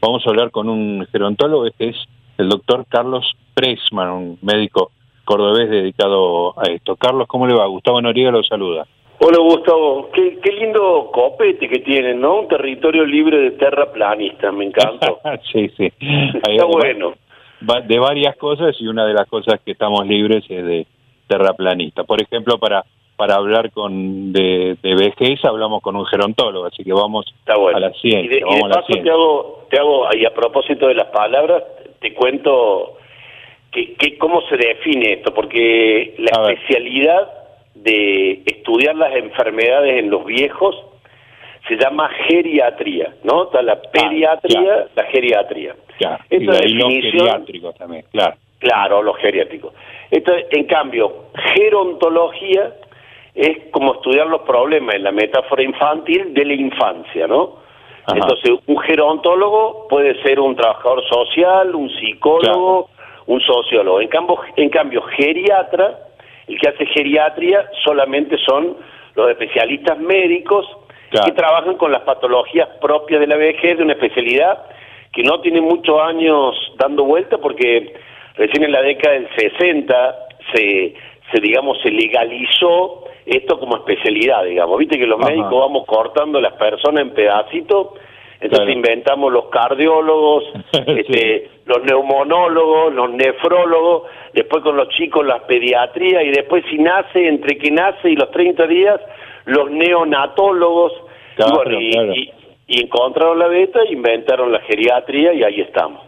Vamos 0.00 0.26
a 0.26 0.30
hablar 0.30 0.50
con 0.50 0.68
un 0.68 1.06
gerontólogo, 1.12 1.66
este 1.66 1.90
es 1.90 1.96
el 2.38 2.48
doctor 2.48 2.86
Carlos 2.88 3.36
Pressman, 3.54 4.10
un 4.10 4.38
médico 4.40 4.92
cordobés 5.24 5.68
dedicado 5.68 6.58
a 6.58 6.70
esto. 6.70 6.96
Carlos, 6.96 7.28
¿cómo 7.28 7.46
le 7.46 7.54
va? 7.54 7.66
Gustavo 7.66 8.00
Noriega 8.00 8.30
lo 8.30 8.42
saluda. 8.42 8.86
Hola 9.18 9.38
Gustavo, 9.38 10.08
qué, 10.14 10.38
qué 10.42 10.52
lindo 10.52 11.10
copete 11.12 11.68
que 11.68 11.80
tienen, 11.80 12.22
¿no? 12.22 12.40
Un 12.40 12.48
territorio 12.48 13.04
libre 13.04 13.38
de 13.38 13.50
terraplanistas, 13.52 14.54
me 14.54 14.64
encanta. 14.64 15.08
sí, 15.52 15.68
sí. 15.76 15.92
Está 16.00 16.64
bueno. 16.64 17.12
De 17.86 17.98
varias 17.98 18.36
cosas 18.36 18.74
y 18.80 18.86
una 18.86 19.04
de 19.04 19.12
las 19.12 19.28
cosas 19.28 19.60
que 19.62 19.72
estamos 19.72 20.06
libres 20.06 20.42
es 20.48 20.64
de 20.64 20.86
terraplanista. 21.26 22.04
Por 22.04 22.22
ejemplo, 22.22 22.58
para 22.58 22.86
para 23.20 23.34
hablar 23.34 23.70
con 23.72 24.32
de, 24.32 24.78
de 24.82 24.94
vejez 24.94 25.44
hablamos 25.44 25.82
con 25.82 25.94
un 25.94 26.06
gerontólogo, 26.06 26.64
así 26.64 26.82
que 26.82 26.94
vamos 26.94 27.26
a 27.46 27.78
la 27.78 27.92
ciencia. 27.92 28.24
Y 28.24 28.28
de, 28.28 28.36
y 28.38 28.54
de 28.54 28.60
paso 28.70 28.94
te 28.94 29.10
hago, 29.10 29.66
te 29.68 29.78
hago, 29.78 30.08
y 30.14 30.24
a 30.24 30.32
propósito 30.32 30.88
de 30.88 30.94
las 30.94 31.08
palabras, 31.08 31.62
te 32.00 32.14
cuento 32.14 32.96
que, 33.70 33.92
que 33.92 34.16
cómo 34.16 34.40
se 34.48 34.56
define 34.56 35.12
esto, 35.12 35.34
porque 35.34 36.14
la 36.16 36.50
especialidad 36.50 37.30
de 37.74 38.40
estudiar 38.46 38.96
las 38.96 39.14
enfermedades 39.14 39.98
en 39.98 40.08
los 40.08 40.24
viejos 40.24 40.74
se 41.68 41.76
llama 41.76 42.08
geriatría, 42.26 43.16
¿no? 43.22 43.44
Está 43.44 43.60
la 43.60 43.74
ah, 43.74 43.82
pediatría, 43.92 44.86
la 44.96 45.04
geriatría. 45.12 45.76
Claro. 45.98 46.24
y 46.30 46.40
los 46.40 46.58
geriátricos 46.58 47.74
también, 47.74 48.02
claro. 48.12 48.36
Claro, 48.60 49.02
los 49.02 49.18
geriátricos. 49.18 49.74
Esto, 50.10 50.32
en 50.50 50.64
cambio, 50.64 51.26
gerontología 51.54 52.72
es 53.34 53.70
como 53.70 53.94
estudiar 53.94 54.26
los 54.26 54.42
problemas 54.42 54.94
en 54.94 55.04
la 55.04 55.12
metáfora 55.12 55.62
infantil 55.62 56.34
de 56.34 56.44
la 56.44 56.54
infancia, 56.54 57.26
¿no? 57.26 57.60
Entonces, 58.12 58.58
un 58.66 58.78
gerontólogo 58.78 59.86
puede 59.88 60.20
ser 60.22 60.40
un 60.40 60.56
trabajador 60.56 61.04
social, 61.06 61.74
un 61.74 61.88
psicólogo, 61.90 62.88
un 63.26 63.40
sociólogo. 63.40 64.00
En 64.00 64.08
cambio, 64.08 64.40
en 64.56 64.68
cambio, 64.68 65.02
geriatra, 65.02 65.98
el 66.48 66.58
que 66.58 66.68
hace 66.68 66.86
geriatría 66.86 67.70
solamente 67.84 68.36
son 68.38 68.76
los 69.14 69.30
especialistas 69.30 69.98
médicos 69.98 70.66
que 71.10 71.32
trabajan 71.32 71.76
con 71.76 71.92
las 71.92 72.02
patologías 72.02 72.68
propias 72.80 73.20
de 73.20 73.26
la 73.26 73.36
vejez, 73.36 73.76
de 73.76 73.84
una 73.84 73.92
especialidad 73.92 74.58
que 75.12 75.22
no 75.22 75.40
tiene 75.40 75.60
muchos 75.60 76.00
años 76.00 76.54
dando 76.78 77.04
vuelta 77.04 77.38
porque 77.38 77.94
recién 78.36 78.64
en 78.64 78.72
la 78.72 78.82
década 78.82 79.14
del 79.14 79.28
60 79.36 80.18
se, 80.54 80.94
se 81.32 81.40
digamos, 81.40 81.80
se 81.82 81.90
legalizó 81.90 83.04
esto 83.30 83.60
como 83.60 83.76
especialidad, 83.76 84.44
digamos. 84.44 84.76
Viste 84.78 84.98
que 84.98 85.06
los 85.06 85.18
médicos 85.18 85.52
vamos 85.52 85.86
cortando 85.86 86.40
las 86.40 86.54
personas 86.54 87.02
en 87.02 87.10
pedacitos, 87.14 87.88
entonces 88.40 88.74
inventamos 88.74 89.32
los 89.32 89.46
cardiólogos, 89.50 90.44
este, 90.72 91.48
los 91.64 91.84
neumonólogos, 91.84 92.92
los 92.92 93.10
nefrólogos, 93.12 94.08
después 94.32 94.64
con 94.64 94.76
los 94.76 94.88
chicos 94.88 95.24
las 95.24 95.42
pediatrías 95.42 96.24
y 96.24 96.30
después 96.30 96.64
si 96.68 96.78
nace, 96.78 97.28
entre 97.28 97.56
que 97.56 97.70
nace 97.70 98.10
y 98.10 98.16
los 98.16 98.30
30 98.32 98.66
días, 98.66 99.00
los 99.44 99.70
neonatólogos. 99.70 100.92
y, 101.70 102.32
y, 102.66 102.82
encontraron 102.82 103.38
la 103.38 103.46
beta, 103.46 103.80
inventaron 103.88 104.50
la 104.50 104.60
geriatría 104.60 105.32
y 105.34 105.44
ahí 105.44 105.60
estamos. 105.60 106.02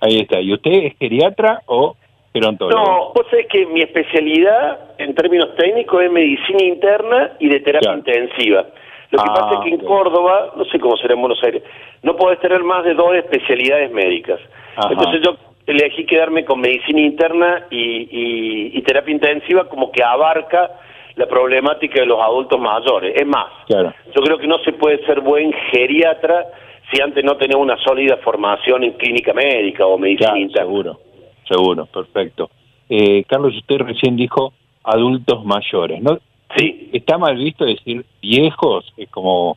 Ahí 0.00 0.20
está. 0.20 0.40
¿Y 0.40 0.52
usted 0.52 0.70
es 0.70 0.98
geriatra 0.98 1.60
o 1.66 1.96
no, 2.34 3.12
vos 3.14 3.26
sabés 3.28 3.46
que 3.48 3.66
mi 3.66 3.82
especialidad 3.82 4.94
en 4.98 5.14
términos 5.14 5.54
técnicos 5.56 6.02
es 6.02 6.10
medicina 6.10 6.64
interna 6.64 7.32
y 7.38 7.48
de 7.48 7.60
terapia 7.60 7.94
intensiva. 7.94 8.66
Lo 9.10 9.22
que 9.22 9.28
pasa 9.28 9.54
es 9.56 9.60
que 9.60 9.74
en 9.74 9.80
ah, 9.82 9.84
Córdoba, 9.86 10.52
no 10.56 10.64
sé 10.64 10.80
cómo 10.80 10.96
será 10.96 11.12
en 11.12 11.20
Buenos 11.20 11.42
Aires, 11.44 11.62
no 12.02 12.16
podés 12.16 12.40
tener 12.40 12.62
más 12.62 12.84
de 12.84 12.94
dos 12.94 13.14
especialidades 13.14 13.90
médicas. 13.92 14.40
Entonces 14.88 15.20
yo 15.22 15.36
elegí 15.66 16.06
quedarme 16.06 16.46
con 16.46 16.60
medicina 16.60 17.00
interna 17.00 17.66
y, 17.70 18.80
terapia 18.82 19.12
intensiva 19.12 19.68
como 19.68 19.92
que 19.92 20.02
abarca 20.02 20.70
la 21.16 21.26
problemática 21.26 22.00
de 22.00 22.06
los 22.06 22.18
adultos 22.18 22.58
mayores. 22.58 23.14
Es 23.14 23.26
más, 23.26 23.46
yo 23.68 24.22
creo 24.22 24.38
que 24.38 24.46
no 24.46 24.58
se 24.60 24.72
puede 24.72 25.04
ser 25.04 25.20
buen 25.20 25.52
geriatra 25.70 26.46
si 26.90 27.00
antes 27.00 27.22
no 27.22 27.36
tenés 27.36 27.56
una 27.56 27.76
sólida 27.84 28.16
formación 28.18 28.82
en 28.84 28.92
clínica 28.92 29.34
médica 29.34 29.86
o 29.86 29.98
medicina 29.98 30.38
interna. 30.38 30.66
Seguro. 30.66 31.11
Seguro, 31.48 31.86
perfecto. 31.86 32.50
Eh, 32.88 33.24
Carlos, 33.24 33.54
usted 33.56 33.78
recién 33.78 34.16
dijo 34.16 34.52
adultos 34.84 35.44
mayores, 35.44 36.02
¿no? 36.02 36.18
Sí. 36.56 36.90
¿Está 36.92 37.18
mal 37.18 37.36
visto 37.36 37.64
decir 37.64 38.04
viejos? 38.20 38.92
¿Es 38.96 39.08
como 39.10 39.56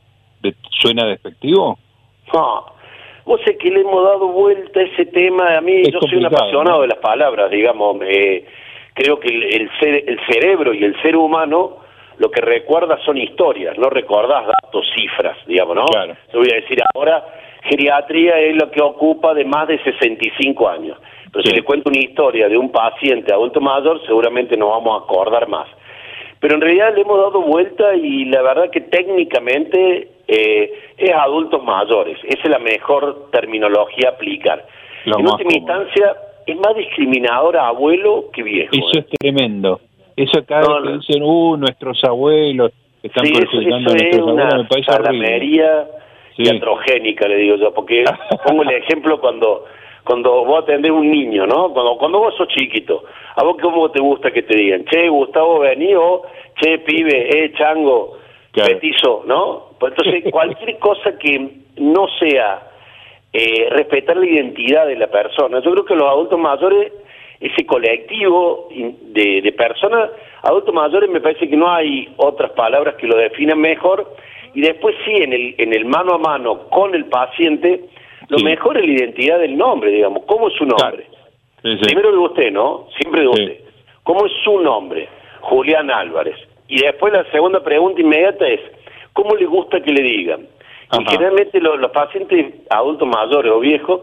suena 0.69 1.05
despectivo? 1.05 1.77
No, 2.33 2.65
vos 3.25 3.41
sé 3.43 3.57
que 3.57 3.69
le 3.69 3.81
hemos 3.81 4.03
dado 4.03 4.27
vuelta 4.27 4.79
a 4.79 4.83
ese 4.83 5.05
tema. 5.07 5.57
A 5.57 5.61
mí, 5.61 5.83
yo 5.91 5.99
soy 5.99 6.17
un 6.17 6.25
apasionado 6.25 6.81
de 6.81 6.87
las 6.87 6.99
palabras, 6.99 7.51
digamos. 7.51 7.97
Eh, 8.07 8.45
creo 8.93 9.19
que 9.19 9.27
el, 9.27 9.43
el 9.43 10.19
cerebro 10.29 10.73
y 10.73 10.83
el 10.83 10.99
ser 11.01 11.15
humano 11.17 11.85
lo 12.17 12.31
que 12.31 12.41
recuerda 12.41 12.97
son 13.05 13.17
historias, 13.17 13.77
no 13.77 13.89
recordás 13.89 14.45
datos, 14.47 14.85
cifras, 14.95 15.37
digamos, 15.45 15.75
¿no? 15.75 15.85
Claro. 15.85 16.15
Te 16.31 16.37
voy 16.37 16.49
a 16.51 16.55
decir 16.55 16.79
ahora, 16.93 17.25
geriatría 17.63 18.39
es 18.39 18.55
lo 18.55 18.71
que 18.71 18.81
ocupa 18.81 19.33
de 19.33 19.45
más 19.45 19.67
de 19.67 19.81
65 19.83 20.69
años. 20.69 20.97
Pero 21.35 21.49
si 21.49 21.53
le 21.53 21.63
cuento 21.63 21.89
una 21.89 21.99
historia 21.99 22.47
de 22.47 22.57
un 22.57 22.71
paciente 22.71 23.33
adulto 23.33 23.59
mayor, 23.59 24.01
seguramente 24.05 24.55
nos 24.55 24.69
vamos 24.69 25.01
a 25.01 25.03
acordar 25.03 25.49
más. 25.49 25.67
Pero 26.39 26.55
en 26.55 26.61
realidad 26.61 26.95
le 26.95 27.01
hemos 27.01 27.17
dado 27.17 27.41
vuelta 27.41 27.93
y 27.93 28.23
la 28.25 28.41
verdad 28.41 28.69
que 28.71 28.79
técnicamente 28.79 30.11
eh, 30.29 30.73
es 30.97 31.11
adultos 31.11 31.61
mayores. 31.61 32.17
Esa 32.23 32.41
es 32.41 32.49
la 32.49 32.59
mejor 32.59 33.27
terminología 33.33 34.09
a 34.09 34.11
aplicar. 34.13 34.65
en 35.05 35.27
última 35.27 35.51
instancia, 35.51 36.15
es 36.45 36.55
más 36.55 36.73
discriminadora 36.73 37.67
abuelo 37.67 38.29
que 38.31 38.41
viejo. 38.41 38.71
Eso 38.71 38.99
¿eh? 38.99 38.99
es 38.99 39.19
tremendo. 39.19 39.81
Eso 40.15 40.39
acá 40.39 40.61
que 40.61 40.91
dicen, 40.93 41.21
uh, 41.21 41.57
nuestros 41.57 42.01
abuelos 42.05 42.71
están 43.03 43.25
sí, 43.25 43.33
eso, 43.33 43.57
a 43.57 43.79
nuestros 43.81 44.03
es 44.03 44.19
una 44.19 44.67
me 45.19 45.39
le 47.27 47.35
digo 47.35 47.57
yo, 47.57 47.73
porque 47.73 48.05
pongo 48.45 48.63
el 48.63 48.71
ejemplo 48.71 49.19
cuando 49.19 49.65
cuando 50.05 50.45
vos 50.45 50.63
atendés 50.63 50.91
un 50.91 51.09
niño, 51.09 51.47
¿no? 51.47 51.73
Cuando, 51.73 51.97
cuando 51.97 52.19
vos 52.19 52.35
sos 52.35 52.47
chiquito, 52.49 53.03
¿a 53.35 53.43
vos 53.43 53.57
cómo 53.61 53.89
te 53.89 53.99
gusta 53.99 54.31
que 54.31 54.43
te 54.43 54.55
digan? 54.55 54.85
Che, 54.85 55.09
Gustavo, 55.09 55.59
vení 55.59 55.93
o 55.95 56.21
che, 56.61 56.77
pibe, 56.77 57.27
eh, 57.27 57.51
chango, 57.53 58.17
petizo, 58.53 59.23
¿no? 59.25 59.71
Pues 59.79 59.93
entonces, 59.97 60.23
cualquier 60.31 60.77
cosa 60.77 61.17
que 61.17 61.49
no 61.77 62.07
sea 62.19 62.69
eh, 63.33 63.67
respetar 63.71 64.15
la 64.15 64.27
identidad 64.27 64.87
de 64.87 64.95
la 64.95 65.07
persona, 65.07 65.59
yo 65.59 65.71
creo 65.71 65.85
que 65.85 65.95
los 65.95 66.07
adultos 66.07 66.39
mayores, 66.39 66.93
ese 67.39 67.65
colectivo 67.65 68.69
de, 68.71 69.41
de 69.41 69.51
personas, 69.53 70.11
adultos 70.43 70.73
mayores, 70.73 71.09
me 71.09 71.19
parece 71.19 71.49
que 71.49 71.57
no 71.57 71.69
hay 71.69 72.07
otras 72.17 72.51
palabras 72.51 72.95
que 72.95 73.07
lo 73.07 73.17
definan 73.17 73.59
mejor, 73.59 74.15
y 74.53 74.61
después 74.61 74.95
sí, 75.03 75.11
en 75.11 75.33
el, 75.33 75.55
en 75.57 75.73
el 75.73 75.85
mano 75.85 76.13
a 76.13 76.17
mano 76.17 76.69
con 76.69 76.95
el 76.95 77.05
paciente, 77.05 77.81
lo 78.29 78.39
mejor 78.39 78.77
es 78.77 78.85
la 78.85 78.91
identidad 78.91 79.39
del 79.39 79.57
nombre, 79.57 79.91
digamos. 79.91 80.23
¿Cómo 80.25 80.47
es 80.47 80.53
su 80.55 80.65
nombre? 80.65 81.07
Primero 81.61 82.11
de 82.11 82.17
usted, 82.17 82.51
¿no? 82.51 82.87
Siempre 82.99 83.21
de 83.21 83.27
usted. 83.27 83.59
¿Cómo 84.03 84.25
es 84.25 84.31
su 84.43 84.59
nombre? 84.59 85.09
Julián 85.41 85.89
Álvarez. 85.89 86.35
Y 86.67 86.81
después 86.81 87.13
la 87.13 87.23
segunda 87.31 87.63
pregunta 87.63 88.01
inmediata 88.01 88.47
es, 88.47 88.59
¿cómo 89.13 89.35
le 89.35 89.45
gusta 89.45 89.81
que 89.81 89.91
le 89.91 90.03
digan? 90.03 90.47
Y 90.99 91.05
generalmente 91.05 91.59
los, 91.59 91.91
pacientes 91.91 92.53
adultos 92.69 93.07
mayores 93.07 93.51
o 93.51 93.59
viejos 93.59 94.01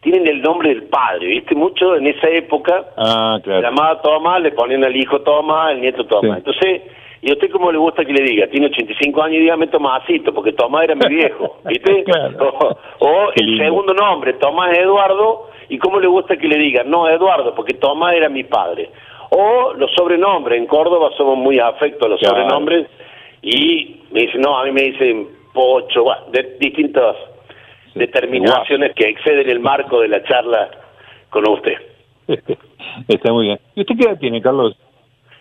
tienen 0.00 0.26
el 0.26 0.42
nombre 0.42 0.68
del 0.68 0.84
padre, 0.84 1.26
¿viste? 1.26 1.54
Mucho 1.54 1.96
en 1.96 2.06
esa 2.06 2.28
época, 2.28 2.84
ah, 2.96 3.38
claro. 3.42 3.62
llamada 3.62 4.02
Tomás, 4.02 4.42
le 4.42 4.52
ponían 4.52 4.84
al 4.84 4.94
hijo 4.94 5.20
Tomás, 5.20 5.70
al 5.70 5.80
nieto 5.80 6.04
Tomás. 6.06 6.38
Entonces, 6.38 6.82
¿Y 7.26 7.30
a 7.30 7.32
usted 7.32 7.50
cómo 7.50 7.72
le 7.72 7.78
gusta 7.78 8.04
que 8.04 8.12
le 8.12 8.22
diga? 8.22 8.46
Tiene 8.46 8.66
85 8.66 9.20
años 9.20 9.38
y 9.38 9.40
dígame 9.40 9.66
Tomásito, 9.66 10.32
porque 10.32 10.52
Tomás 10.52 10.84
era 10.84 10.94
mi 10.94 11.08
viejo, 11.16 11.58
¿viste? 11.64 12.04
O, 13.00 13.32
el 13.34 13.58
segundo 13.58 13.92
nombre, 13.94 14.34
Tomás 14.34 14.78
Eduardo, 14.78 15.50
¿y 15.68 15.76
cómo 15.76 15.98
le 15.98 16.06
gusta 16.06 16.36
que 16.36 16.46
le 16.46 16.56
diga? 16.56 16.84
No, 16.84 17.08
Eduardo, 17.08 17.52
porque 17.52 17.74
Tomás 17.74 18.14
era 18.14 18.28
mi 18.28 18.44
padre. 18.44 18.90
O 19.30 19.72
los 19.74 19.90
sobrenombres, 19.94 20.56
en 20.56 20.66
Córdoba 20.66 21.10
somos 21.16 21.36
muy 21.36 21.58
afectos 21.58 22.06
a 22.06 22.10
los 22.10 22.20
sobrenombres, 22.20 22.86
y 23.42 24.02
me 24.12 24.20
dicen, 24.20 24.42
no, 24.42 24.56
a 24.56 24.64
mí 24.64 24.70
me 24.70 24.82
dicen 24.82 25.26
Pocho, 25.52 26.04
de 26.30 26.56
distintas 26.60 27.16
determinaciones 27.96 28.94
que 28.94 29.08
exceden 29.08 29.50
el 29.50 29.58
marco 29.58 30.00
de 30.00 30.08
la 30.08 30.22
charla 30.22 30.70
con 31.30 31.48
usted. 31.48 31.74
Está 33.08 33.32
muy 33.32 33.46
bien. 33.46 33.58
¿Y 33.74 33.80
usted 33.80 33.96
qué 33.98 34.08
edad 34.08 34.18
tiene, 34.20 34.40
Carlos? 34.40 34.76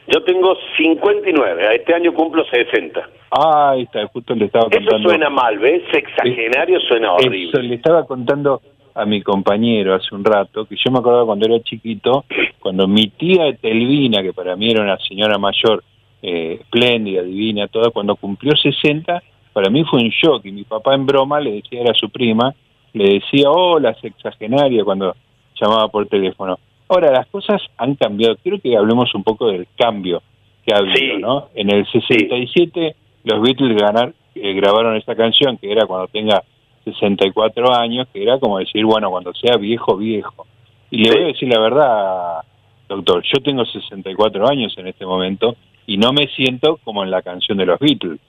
Yo 0.07 0.23
tengo 0.23 0.55
59, 0.77 1.75
este 1.75 1.93
año 1.93 2.13
cumplo 2.13 2.45
60. 2.45 3.09
Ah, 3.31 3.71
ahí 3.71 3.83
está, 3.83 4.05
justo 4.07 4.35
le 4.35 4.45
estaba 4.45 4.65
contando. 4.65 4.97
Eso 4.97 5.09
suena 5.09 5.29
mal, 5.29 5.57
¿ves? 5.57 5.81
Sexagenario 5.91 6.79
suena 6.81 7.13
horrible. 7.13 7.49
Eso, 7.49 7.61
le 7.61 7.75
estaba 7.75 8.05
contando 8.05 8.61
a 8.93 9.05
mi 9.05 9.21
compañero 9.21 9.95
hace 9.95 10.13
un 10.13 10.23
rato, 10.23 10.65
que 10.65 10.75
yo 10.75 10.91
me 10.91 10.99
acordaba 10.99 11.25
cuando 11.25 11.47
era 11.47 11.61
chiquito, 11.63 12.23
cuando 12.59 12.87
mi 12.87 13.07
tía 13.09 13.53
Telvina, 13.55 14.21
que 14.21 14.31
para 14.31 14.55
mí 14.55 14.71
era 14.71 14.83
una 14.83 14.97
señora 14.99 15.37
mayor, 15.37 15.83
eh, 16.21 16.59
espléndida, 16.61 17.21
divina, 17.23 17.67
toda, 17.67 17.89
cuando 17.89 18.15
cumplió 18.15 18.55
60, 18.55 19.21
para 19.53 19.69
mí 19.69 19.83
fue 19.83 20.01
un 20.01 20.09
shock, 20.09 20.45
y 20.45 20.51
mi 20.51 20.63
papá 20.63 20.95
en 20.95 21.05
broma 21.05 21.39
le 21.39 21.53
decía 21.53 21.81
era 21.81 21.93
su 21.93 22.09
prima, 22.09 22.53
le 22.93 23.15
decía 23.15 23.49
hola 23.49 23.93
sexagenaria 23.95 24.83
cuando 24.83 25.15
llamaba 25.59 25.87
por 25.89 26.07
teléfono. 26.07 26.57
Ahora, 26.87 27.11
las 27.11 27.27
cosas 27.27 27.61
han 27.77 27.95
cambiado. 27.95 28.37
Quiero 28.41 28.59
que 28.59 28.75
hablemos 28.77 29.13
un 29.15 29.23
poco 29.23 29.47
del 29.47 29.67
cambio 29.77 30.21
que 30.65 30.73
ha 30.73 30.77
habido, 30.77 31.19
¿no? 31.19 31.49
En 31.55 31.71
el 31.71 31.85
67 31.85 32.95
los 33.23 33.41
Beatles 33.41 33.75
ganar, 33.75 34.13
eh, 34.35 34.53
grabaron 34.53 34.95
esta 34.95 35.15
canción 35.15 35.57
que 35.57 35.71
era 35.71 35.85
cuando 35.85 36.07
tenga 36.07 36.43
64 36.85 37.73
años, 37.73 38.07
que 38.13 38.21
era 38.21 38.39
como 38.39 38.59
decir, 38.59 38.85
bueno, 38.85 39.09
cuando 39.09 39.33
sea 39.33 39.57
viejo, 39.57 39.97
viejo. 39.97 40.45
Y 40.91 41.03
le 41.03 41.11
voy 41.11 41.23
a 41.23 41.27
decir 41.27 41.49
la 41.49 41.59
verdad, 41.59 42.41
doctor, 42.87 43.23
yo 43.23 43.41
tengo 43.43 43.65
64 43.65 44.47
años 44.47 44.77
en 44.77 44.87
este 44.87 45.05
momento 45.05 45.55
y 45.87 45.97
no 45.97 46.13
me 46.13 46.27
siento 46.27 46.79
como 46.83 47.03
en 47.03 47.11
la 47.11 47.21
canción 47.21 47.57
de 47.57 47.65
los 47.65 47.79
Beatles. 47.79 48.19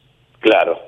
Claro. 0.41 0.79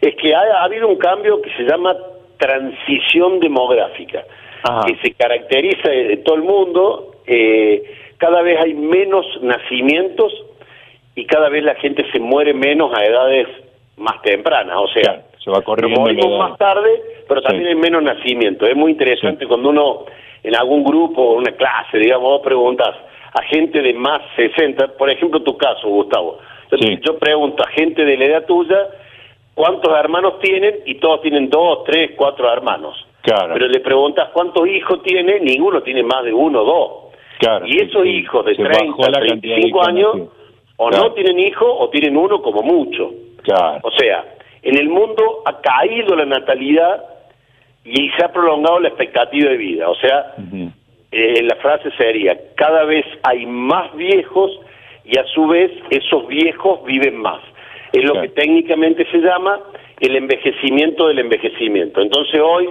Es 0.00 0.14
que 0.16 0.34
ha, 0.34 0.64
habido 0.64 0.88
un 0.88 0.96
cambio 0.96 1.40
que 1.42 1.50
se 1.56 1.64
llama 1.64 1.94
transición 2.38 3.40
demográfica, 3.40 4.24
que 4.86 4.96
se 5.02 5.14
caracteriza 5.14 5.88
de 5.88 6.16
todo 6.18 6.36
el 6.36 6.42
mundo. 6.42 7.16
Eh, 7.26 7.82
cada 8.18 8.42
vez 8.42 8.60
hay 8.60 8.74
menos 8.74 9.26
nacimientos 9.42 10.32
y 11.14 11.24
cada 11.26 11.48
vez 11.48 11.64
la 11.64 11.74
gente 11.76 12.04
se 12.12 12.18
muere 12.18 12.54
menos 12.54 12.92
a 12.96 13.04
edades 13.04 13.48
más 13.96 14.20
tempranas. 14.22 14.76
O 14.76 14.88
sea, 14.88 15.24
se 15.42 15.50
va 15.50 15.62
corriendo 15.62 16.00
morimos 16.00 16.38
más 16.38 16.58
tarde, 16.58 17.02
pero 17.28 17.42
también 17.42 17.68
hay 17.68 17.74
menos 17.74 18.02
nacimiento. 18.02 18.66
Es 18.66 18.76
muy 18.76 18.92
interesante 18.92 19.46
cuando 19.46 19.70
uno 19.70 20.04
en 20.42 20.56
algún 20.56 20.84
grupo 20.84 21.22
o 21.22 21.32
una 21.34 21.52
clase, 21.52 21.98
digamos, 21.98 22.28
vos 22.28 22.42
preguntas 22.42 22.94
a 23.34 23.42
gente 23.44 23.80
de 23.80 23.94
más 23.94 24.20
60, 24.36 24.88
por 24.98 25.10
ejemplo 25.10 25.42
tu 25.42 25.56
caso, 25.56 25.88
Gustavo. 25.88 26.38
Yo 27.02 27.18
pregunto 27.18 27.62
a 27.62 27.68
gente 27.68 28.04
de 28.04 28.16
la 28.16 28.24
edad 28.24 28.46
tuya 28.46 28.88
cuántos 29.54 29.94
hermanos 29.94 30.38
tienen 30.40 30.76
y 30.86 30.94
todos 30.96 31.20
tienen 31.20 31.50
dos, 31.50 31.84
tres, 31.84 32.12
cuatro 32.16 32.50
hermanos. 32.50 33.06
Claro. 33.22 33.54
Pero 33.54 33.68
le 33.68 33.80
preguntas 33.80 34.30
cuántos 34.32 34.66
hijos 34.66 35.02
tiene, 35.02 35.40
ninguno 35.40 35.82
tiene 35.82 36.02
más 36.02 36.24
de 36.24 36.32
uno 36.32 36.62
o 36.62 36.64
dos. 36.64 37.02
Claro, 37.38 37.66
y 37.66 37.76
esos 37.80 38.06
hijos 38.06 38.44
de 38.44 38.54
30, 38.54 39.10
35 39.10 39.86
años 39.86 40.16
o 40.76 40.90
no 40.90 41.12
tienen 41.12 41.38
hijos 41.40 41.68
o 41.78 41.88
tienen 41.90 42.16
uno 42.16 42.40
como 42.40 42.62
mucho. 42.62 43.10
Claro. 43.42 43.80
O 43.82 43.90
sea, 43.90 44.24
en 44.62 44.78
el 44.78 44.88
mundo 44.88 45.42
ha 45.44 45.60
caído 45.60 46.14
la 46.14 46.24
natalidad 46.24 47.04
y 47.84 48.10
se 48.10 48.24
ha 48.24 48.32
prolongado 48.32 48.80
la 48.80 48.88
expectativa 48.88 49.50
de 49.50 49.56
vida. 49.56 49.88
O 49.88 49.96
sea, 49.96 50.34
eh, 51.10 51.42
la 51.42 51.56
frase 51.56 51.90
sería, 51.96 52.38
cada 52.54 52.84
vez 52.84 53.04
hay 53.24 53.44
más 53.46 53.94
viejos 53.96 54.52
y 55.04 55.18
a 55.18 55.24
su 55.26 55.46
vez 55.46 55.72
esos 55.90 56.26
viejos 56.28 56.84
viven 56.84 57.16
más. 57.16 57.40
Es 57.92 58.04
lo 58.04 58.20
que 58.20 58.28
técnicamente 58.28 59.04
se 59.10 59.18
llama 59.18 59.60
el 60.02 60.16
envejecimiento 60.16 61.08
del 61.08 61.20
envejecimiento. 61.20 62.00
Entonces 62.00 62.40
hoy 62.40 62.68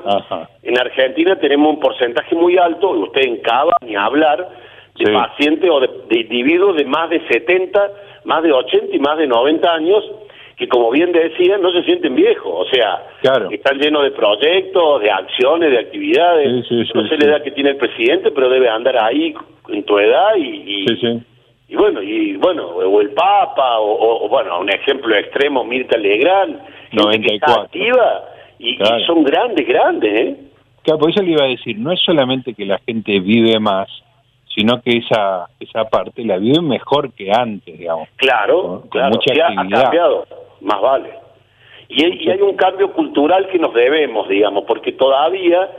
en 0.63 0.77
Argentina 0.77 1.37
tenemos 1.37 1.73
un 1.73 1.79
porcentaje 1.79 2.35
muy 2.35 2.57
alto, 2.57 2.95
y 2.95 2.99
usted 3.03 3.21
en 3.21 3.37
Cava 3.37 3.73
ni 3.85 3.95
hablar, 3.95 4.49
de 4.95 5.13
pacientes 5.13 5.69
o 5.69 5.79
de, 5.79 5.89
de 6.09 6.19
individuos 6.19 6.75
de 6.75 6.85
más 6.85 7.09
de 7.09 7.25
70, 7.27 7.91
más 8.25 8.43
de 8.43 8.51
80 8.51 8.95
y 8.95 8.99
más 8.99 9.17
de 9.17 9.27
90 9.27 9.73
años 9.73 10.03
que 10.61 10.67
como 10.67 10.91
bien 10.91 11.11
decían, 11.11 11.59
no 11.59 11.71
se 11.71 11.81
sienten 11.81 12.13
viejos, 12.13 12.53
o 12.53 12.65
sea, 12.71 13.03
están 13.49 13.79
llenos 13.79 14.03
de 14.03 14.11
proyectos, 14.11 15.01
de 15.01 15.09
acciones, 15.09 15.71
de 15.71 15.79
actividades, 15.79 16.69
no 16.93 17.07
sé 17.07 17.17
la 17.17 17.25
edad 17.25 17.43
que 17.43 17.49
tiene 17.49 17.71
el 17.71 17.77
presidente, 17.77 18.29
pero 18.29 18.47
debe 18.47 18.69
andar 18.69 18.95
ahí 19.03 19.33
en 19.69 19.83
tu 19.85 19.97
edad 19.97 20.35
y, 20.37 20.85
y, 21.67 21.75
bueno, 21.75 22.03
y 22.03 22.37
bueno, 22.37 22.67
o 22.67 23.01
el 23.01 23.09
Papa, 23.09 23.79
o, 23.79 24.29
bueno, 24.29 24.59
un 24.59 24.69
ejemplo 24.69 25.15
extremo, 25.15 25.63
Mirta 25.63 25.97
Legrand, 25.97 26.59
94. 26.91 27.21
que 27.21 27.35
está 27.35 27.61
activa 27.61 28.23
y, 28.59 28.77
son 29.05 29.23
grandes, 29.23 29.67
grandes, 29.67 30.21
¿eh? 30.21 30.37
Claro, 30.83 30.99
por 30.99 31.09
eso 31.11 31.21
le 31.21 31.31
iba 31.31 31.43
a 31.43 31.47
decir, 31.47 31.77
no 31.77 31.91
es 31.91 31.99
solamente 32.01 32.53
que 32.53 32.65
la 32.65 32.79
gente 32.79 33.19
vive 33.19 33.59
más, 33.59 33.87
sino 34.55 34.81
que 34.81 34.97
esa 34.97 35.47
esa 35.59 35.85
parte 35.85 36.23
la 36.25 36.37
vive 36.37 36.61
mejor 36.61 37.13
que 37.13 37.31
antes, 37.31 37.77
digamos. 37.77 38.09
Claro, 38.17 38.83
claro, 38.89 39.11
mucha 39.15 39.47
ha 39.47 39.55
cambiado 39.55 40.25
más 40.61 40.81
vale. 40.81 41.09
Y 41.89 42.05
hay, 42.05 42.17
y 42.21 42.29
hay 42.29 42.41
un 42.41 42.55
cambio 42.55 42.93
cultural 42.93 43.47
que 43.47 43.59
nos 43.59 43.73
debemos, 43.73 44.27
digamos, 44.29 44.63
porque 44.65 44.93
todavía 44.93 45.69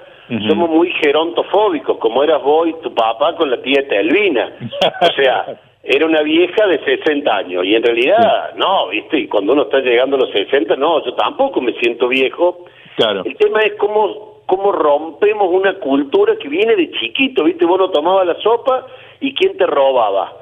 somos 0.49 0.71
muy 0.71 0.91
gerontofóbicos, 0.93 1.99
como 1.99 2.23
eras 2.23 2.43
vos 2.43 2.69
y 2.69 2.73
tu 2.83 2.95
papá 2.95 3.35
con 3.37 3.51
la 3.51 3.61
tía 3.61 3.87
Telvina. 3.87 4.53
o 5.01 5.13
sea, 5.15 5.61
era 5.83 6.07
una 6.07 6.23
vieja 6.23 6.67
de 6.67 6.79
60 6.85 7.37
años 7.37 7.65
y 7.65 7.75
en 7.75 7.83
realidad, 7.83 8.55
no, 8.55 8.89
¿viste? 8.89 9.19
Y 9.19 9.29
cuando 9.29 9.53
uno 9.53 9.63
está 9.63 9.81
llegando 9.81 10.17
a 10.17 10.21
los 10.21 10.31
60, 10.31 10.77
no, 10.77 11.05
yo 11.05 11.15
tampoco 11.15 11.61
me 11.61 11.73
siento 11.75 12.09
viejo. 12.09 12.67
Claro. 12.97 13.23
El 13.25 13.37
tema 13.37 13.61
es 13.63 13.75
cómo, 13.75 14.43
cómo 14.47 14.71
rompemos 14.71 15.49
una 15.51 15.75
cultura 15.75 16.37
que 16.37 16.49
viene 16.49 16.77
de 16.77 16.91
chiquito, 16.93 17.45
¿viste? 17.45 17.67
Vos 17.67 17.79
no 17.79 17.91
tomabas 17.91 18.27
la 18.27 18.37
sopa 18.37 18.87
y 19.21 19.35
¿quién 19.35 19.57
te 19.57 19.67
robaba? 19.67 20.33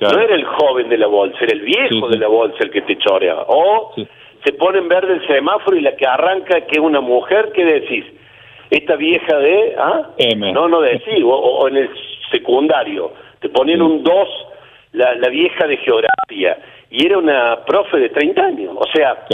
No 0.00 0.18
era 0.18 0.34
el 0.34 0.44
joven 0.44 0.88
de 0.88 0.96
la 0.96 1.06
bolsa, 1.06 1.36
era 1.40 1.52
el 1.52 1.60
viejo 1.60 2.08
de 2.08 2.16
la 2.16 2.26
bolsa 2.26 2.56
el 2.60 2.70
que 2.70 2.80
te 2.82 2.96
chorea. 2.96 3.36
O 3.48 3.92
se 4.44 4.52
pone 4.54 4.78
en 4.78 4.88
verde 4.88 5.14
el 5.14 5.26
semáforo 5.26 5.76
y 5.76 5.82
la 5.82 5.94
que 5.94 6.06
arranca, 6.06 6.62
que 6.62 6.78
es 6.78 6.80
una 6.80 7.00
mujer, 7.00 7.52
¿qué 7.54 7.64
decís? 7.64 8.06
Esta 8.70 8.96
vieja 8.96 9.36
de... 9.36 9.74
¿ah? 9.78 10.10
No, 10.54 10.68
no 10.68 10.80
decís. 10.80 11.22
O, 11.24 11.68
en 11.68 11.76
el 11.76 11.90
secundario, 12.30 13.12
te 13.40 13.50
ponían 13.50 13.82
un 13.82 14.02
2, 14.02 14.28
la, 14.92 15.14
la 15.14 15.28
vieja 15.28 15.66
de 15.66 15.76
geografía. 15.78 16.58
Y 16.90 17.06
era 17.06 17.18
una 17.18 17.64
profe 17.64 17.98
de 17.98 18.08
30 18.08 18.42
años. 18.42 18.74
O 18.76 18.86
sea, 18.92 19.24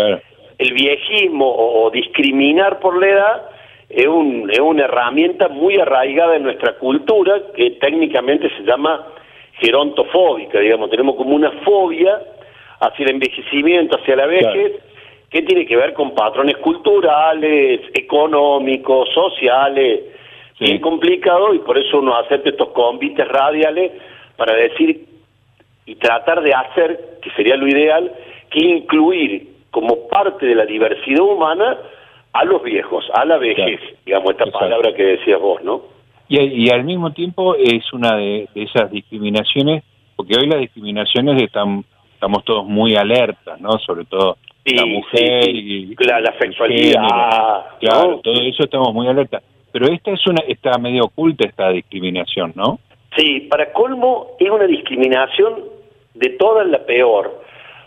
el 0.58 0.73
viejismo 0.73 1.47
o, 1.49 1.91
discriminar 1.91 2.81
por 2.81 2.99
la 3.00 3.08
edad 3.08 3.43
es, 3.88 4.06
un, 4.06 4.50
es 4.50 4.61
una 4.61 4.85
herramienta 4.85 5.49
muy 5.49 5.76
arraigada 5.79 6.37
en 6.37 6.43
nuestra 6.43 6.75
cultura 6.75 7.41
que 7.55 7.73
técnicamente 7.73 8.50
se 8.56 8.64
llama 8.64 9.06
gerontofóbica, 9.61 10.61
digamos, 10.61 10.91
tenemos 10.91 11.17
como 11.17 11.35
una 11.35 11.50
fobia 11.64 12.20
hacia 12.81 13.05
el 13.05 13.12
envejecimiento, 13.12 13.97
hacia 13.97 14.17
la 14.17 14.26
vejez, 14.26 14.73
que 15.31 15.43
tiene 15.43 15.64
que 15.64 15.76
ver 15.76 15.94
con 15.94 16.14
patrones 16.14 16.59
culturales, 16.59 17.81
económicos, 17.94 19.09
sociales, 19.14 20.00
bien 20.61 20.79
complicado 20.81 21.55
y 21.55 21.59
por 21.61 21.79
eso 21.79 21.99
uno 21.99 22.17
hace 22.17 22.41
estos 22.44 22.69
convites 22.69 23.26
radiales 23.29 23.93
para 24.37 24.55
decir 24.55 25.06
y 25.87 25.94
tratar 25.94 26.43
de 26.43 26.53
hacer, 26.53 27.19
que 27.23 27.31
sería 27.31 27.56
lo 27.56 27.67
ideal, 27.67 28.12
que 28.50 28.59
incluir 28.59 29.49
como 29.71 30.09
parte 30.09 30.47
de 30.47 30.55
la 30.55 30.67
diversidad 30.67 31.21
humana 31.21 31.79
a 32.33 32.44
los 32.44 32.62
viejos, 32.62 33.05
a 33.15 33.25
la 33.25 33.38
vejez, 33.38 33.81
digamos, 34.05 34.31
esta 34.33 34.47
palabra 34.47 34.93
que 34.94 35.05
decías 35.05 35.41
vos, 35.41 35.62
¿no? 35.62 35.83
Y, 36.29 36.69
al 36.71 36.83
mismo 36.85 37.12
tiempo 37.12 37.55
es 37.55 37.93
una 37.93 38.16
de, 38.16 38.49
esas 38.55 38.90
discriminaciones, 38.90 39.85
porque 40.16 40.35
hoy 40.37 40.49
las 40.49 40.61
discriminaciones 40.61 41.40
están, 41.40 41.85
estamos 42.12 42.45
todos 42.45 42.66
muy 42.66 42.97
alertas, 42.97 43.61
¿no? 43.61 43.78
Sobre 43.78 44.05
todo 44.07 44.37
la 44.64 44.85
mujer 44.85 45.49
y 45.49 45.95
la, 45.95 46.35
sexualidad. 46.40 47.78
claro, 47.78 48.21
todo 48.25 48.43
eso 48.43 48.64
estamos 48.64 48.93
muy 48.93 49.07
alertas. 49.07 49.45
Pero 49.71 49.87
esta 49.93 50.11
es 50.11 50.26
una 50.26 50.43
está 50.49 50.78
medio 50.78 51.05
oculta 51.05 51.47
esta 51.47 51.71
discriminación, 51.71 52.52
¿no? 52.57 52.81
Sí, 53.16 53.47
para 53.49 53.73
colmo 53.73 54.33
es 54.40 54.50
una 54.50 54.66
discriminación 54.66 55.75
de 56.16 56.30
todas 56.30 56.66
la 56.66 56.85
peor. 56.85 57.42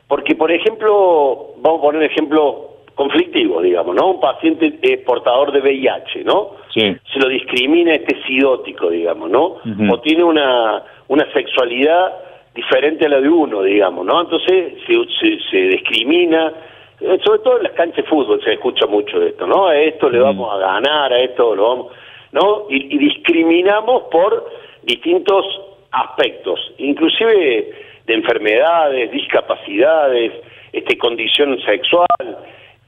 Porque, 0.07 0.35
por 0.35 0.51
ejemplo, 0.51 1.53
vamos 1.57 1.79
a 1.79 1.81
poner 1.83 2.01
un 2.01 2.07
ejemplo 2.07 2.69
conflictivo, 2.95 3.61
digamos, 3.61 3.95
¿no? 3.95 4.11
Un 4.11 4.19
paciente 4.19 4.77
eh, 4.81 4.97
portador 4.97 5.51
de 5.51 5.61
VIH, 5.61 6.23
¿no? 6.25 6.51
Sí. 6.73 6.81
Se 7.13 7.19
lo 7.19 7.29
discrimina 7.29 7.93
este 7.93 8.21
sidótico, 8.23 8.89
digamos, 8.89 9.29
¿no? 9.29 9.57
O 9.89 9.99
tiene 10.01 10.23
una, 10.23 10.83
una 11.07 11.31
sexualidad 11.31 12.11
diferente 12.53 13.05
a 13.05 13.09
la 13.09 13.21
de 13.21 13.29
uno, 13.29 13.63
digamos, 13.63 14.05
¿no? 14.05 14.19
Entonces 14.19 14.73
se, 14.85 15.39
se, 15.49 15.57
discrimina, 15.57 16.51
eh, 16.99 17.19
sobre 17.23 17.39
todo 17.39 17.57
en 17.57 17.63
las 17.63 17.71
canchas 17.71 18.03
de 18.03 18.03
fútbol 18.03 18.41
se 18.43 18.53
escucha 18.53 18.85
mucho 18.87 19.17
de 19.19 19.29
esto, 19.29 19.47
¿no? 19.47 19.67
A 19.67 19.77
esto 19.77 20.09
le 20.09 20.19
vamos 20.19 20.53
a 20.53 20.57
ganar, 20.57 21.13
a 21.13 21.19
esto 21.19 21.55
lo 21.55 21.69
vamos, 21.69 21.93
¿no? 22.33 22.65
Y, 22.69 22.95
y 22.95 22.97
discriminamos 22.97 24.03
por 24.11 24.45
distintos 24.83 25.45
aspectos, 25.91 26.59
inclusive 26.79 27.88
de 28.09 28.15
enfermedades, 28.15 29.11
discapacidades, 29.11 30.33
este, 30.73 30.97
condición 30.97 31.61
sexual, 31.61 32.07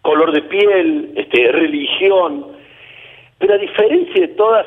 color 0.02 0.32
de 0.32 0.42
piel, 0.42 1.12
este, 1.16 1.52
religión, 1.52 2.48
pero 3.38 3.54
a 3.54 3.58
diferencia 3.58 4.22
de 4.22 4.34
todos 4.34 4.66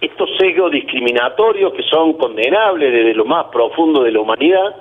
estos 0.00 0.30
sesgos 0.38 0.72
discriminatorios 0.72 1.74
que 1.74 1.82
son 1.82 2.14
condenables 2.14 2.92
desde 2.92 3.14
lo 3.14 3.26
más 3.26 3.46
profundo 3.52 4.02
de 4.02 4.12
la 4.12 4.20
humanidad, 4.20 4.74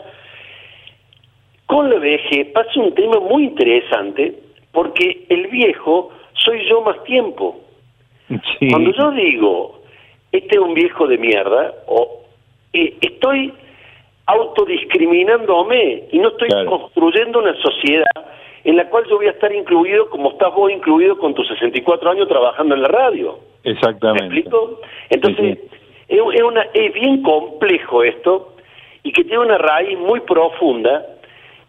con 1.66 1.90
la 1.90 2.00
vejez 2.00 2.48
pasa 2.54 2.80
un 2.80 2.96
tema 2.96 3.20
muy 3.20 3.44
interesante 3.44 4.36
porque 4.72 5.26
el 5.30 5.48
viejo 5.48 6.12
soy 6.34 6.66
yo 6.70 6.82
más 6.82 7.04
tiempo. 7.04 7.60
Cuando 8.70 8.92
yo 8.92 9.12
digo, 9.12 9.82
este 10.32 10.56
es 10.56 10.62
un 10.62 10.74
viejo 10.74 11.08
de 11.08 11.18
mierda, 11.18 11.74
o 11.88 12.24
eh, 12.72 12.96
estoy 13.02 13.54
autodiscriminándome 14.26 16.04
y 16.12 16.20
no 16.20 16.30
estoy 16.30 16.50
construyendo 16.66 17.40
una 17.40 17.56
sociedad 17.62 18.06
en 18.64 18.78
la 18.78 18.90
cual 18.90 19.04
yo 19.10 19.18
voy 19.18 19.28
a 19.28 19.32
estar 19.32 19.54
incluido 19.54 20.10
como 20.10 20.32
estás 20.32 20.54
vos 20.54 20.72
incluido 20.72 21.18
con 21.18 21.34
tus 21.34 21.48
64 21.50 22.12
años 22.12 22.28
trabajando 22.28 22.76
en 22.76 22.82
la 22.82 22.88
radio. 22.88 23.40
Exactamente. 23.64 24.30
¿Me 24.30 24.40
explico? 24.40 24.80
Entonces, 25.10 25.60
Es, 26.08 26.42
una, 26.42 26.62
es 26.74 26.94
bien 26.94 27.22
complejo 27.24 28.04
esto 28.04 28.54
y 29.04 29.12
que 29.12 29.24
tiene 29.24 29.40
una 29.40 29.58
raíz 29.58 29.98
muy 30.00 30.22
profunda 30.22 31.06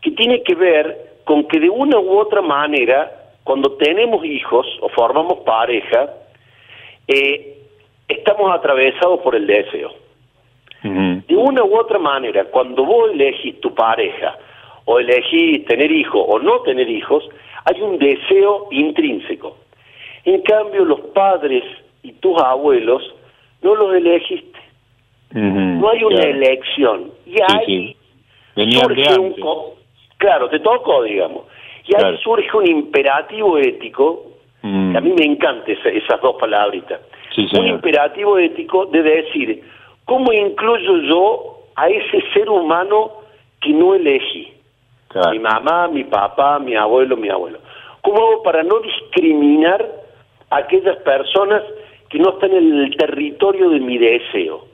que 0.00 0.12
tiene 0.12 0.42
que 0.42 0.54
ver 0.54 1.14
con 1.25 1.49
que 1.49 1.58
de 1.58 1.70
una 1.70 1.99
u 1.99 2.18
otra 2.18 2.42
manera, 2.42 3.11
cuando 3.42 3.73
tenemos 3.73 4.25
hijos 4.25 4.66
o 4.80 4.88
formamos 4.90 5.38
pareja, 5.40 6.11
eh, 7.08 7.58
estamos 8.06 8.54
atravesados 8.54 9.20
por 9.20 9.34
el 9.34 9.46
deseo. 9.46 9.90
De 10.85 11.37
una 11.37 11.64
u 11.64 11.79
otra 11.79 11.99
manera, 11.99 12.45
cuando 12.45 12.85
vos 12.85 13.11
elegís 13.11 13.59
tu 13.61 13.75
pareja, 13.75 14.37
o 14.85 14.99
elegís 14.99 15.64
tener 15.64 15.91
hijos 15.91 16.23
o 16.29 16.38
no 16.38 16.61
tener 16.61 16.88
hijos, 16.88 17.25
hay 17.64 17.81
un 17.81 17.99
deseo 17.99 18.69
intrínseco. 18.71 19.57
En 20.25 20.43
cambio, 20.43 20.85
los 20.85 21.00
padres 21.14 21.64
y 22.03 22.12
tus 22.12 22.41
abuelos 22.41 23.03
no 23.62 23.75
los 23.75 23.95
elegiste. 23.95 24.59
no 25.33 25.88
hay 25.88 26.05
una 26.05 26.23
elección. 26.23 27.11
Y 27.26 27.37
ahí 27.41 27.97
surge 28.55 29.19
un... 29.19 29.35
Claro, 30.19 30.49
te 30.49 30.61
tocó, 30.61 31.03
digamos. 31.03 31.45
Y 31.87 31.95
ahí 31.97 32.17
surge 32.23 32.57
un 32.57 32.67
imperativo 32.67 33.59
ético, 33.59 34.26
mm. 34.62 34.93
que 34.93 34.99
a 34.99 35.00
mí 35.00 35.14
me 35.19 35.25
encantan 35.25 35.76
esas 35.85 36.21
dos 36.21 36.37
palabritas. 36.38 37.00
un 37.59 37.67
imperativo 37.67 38.38
ético 38.38 38.87
de 38.87 39.03
decir, 39.03 39.62
¿cómo 40.04 40.32
incluyo 40.32 40.96
yo 41.08 41.58
a 41.76 41.88
ese 41.88 42.23
ser 42.32 42.49
humano 42.49 43.12
que 43.61 43.70
no 43.70 43.94
elegí? 43.94 44.52
Mi 45.30 45.38
mamá, 45.38 45.88
mi 45.88 46.04
papá, 46.04 46.58
mi 46.58 46.75
abuelo, 46.75 47.16
mi 47.16 47.28
abuelo. 47.28 47.58
¿Cómo 48.02 48.16
hago 48.16 48.42
para 48.42 48.62
no 48.62 48.80
discriminar 48.80 49.87
a 50.50 50.56
aquellas 50.56 50.96
personas 50.99 51.62
que 52.11 52.18
no 52.18 52.30
están 52.30 52.52
en 52.52 52.80
el 52.80 52.96
territorio 52.96 53.70
de 53.70 53.80
mi 53.80 53.96
deseo? 53.96 54.66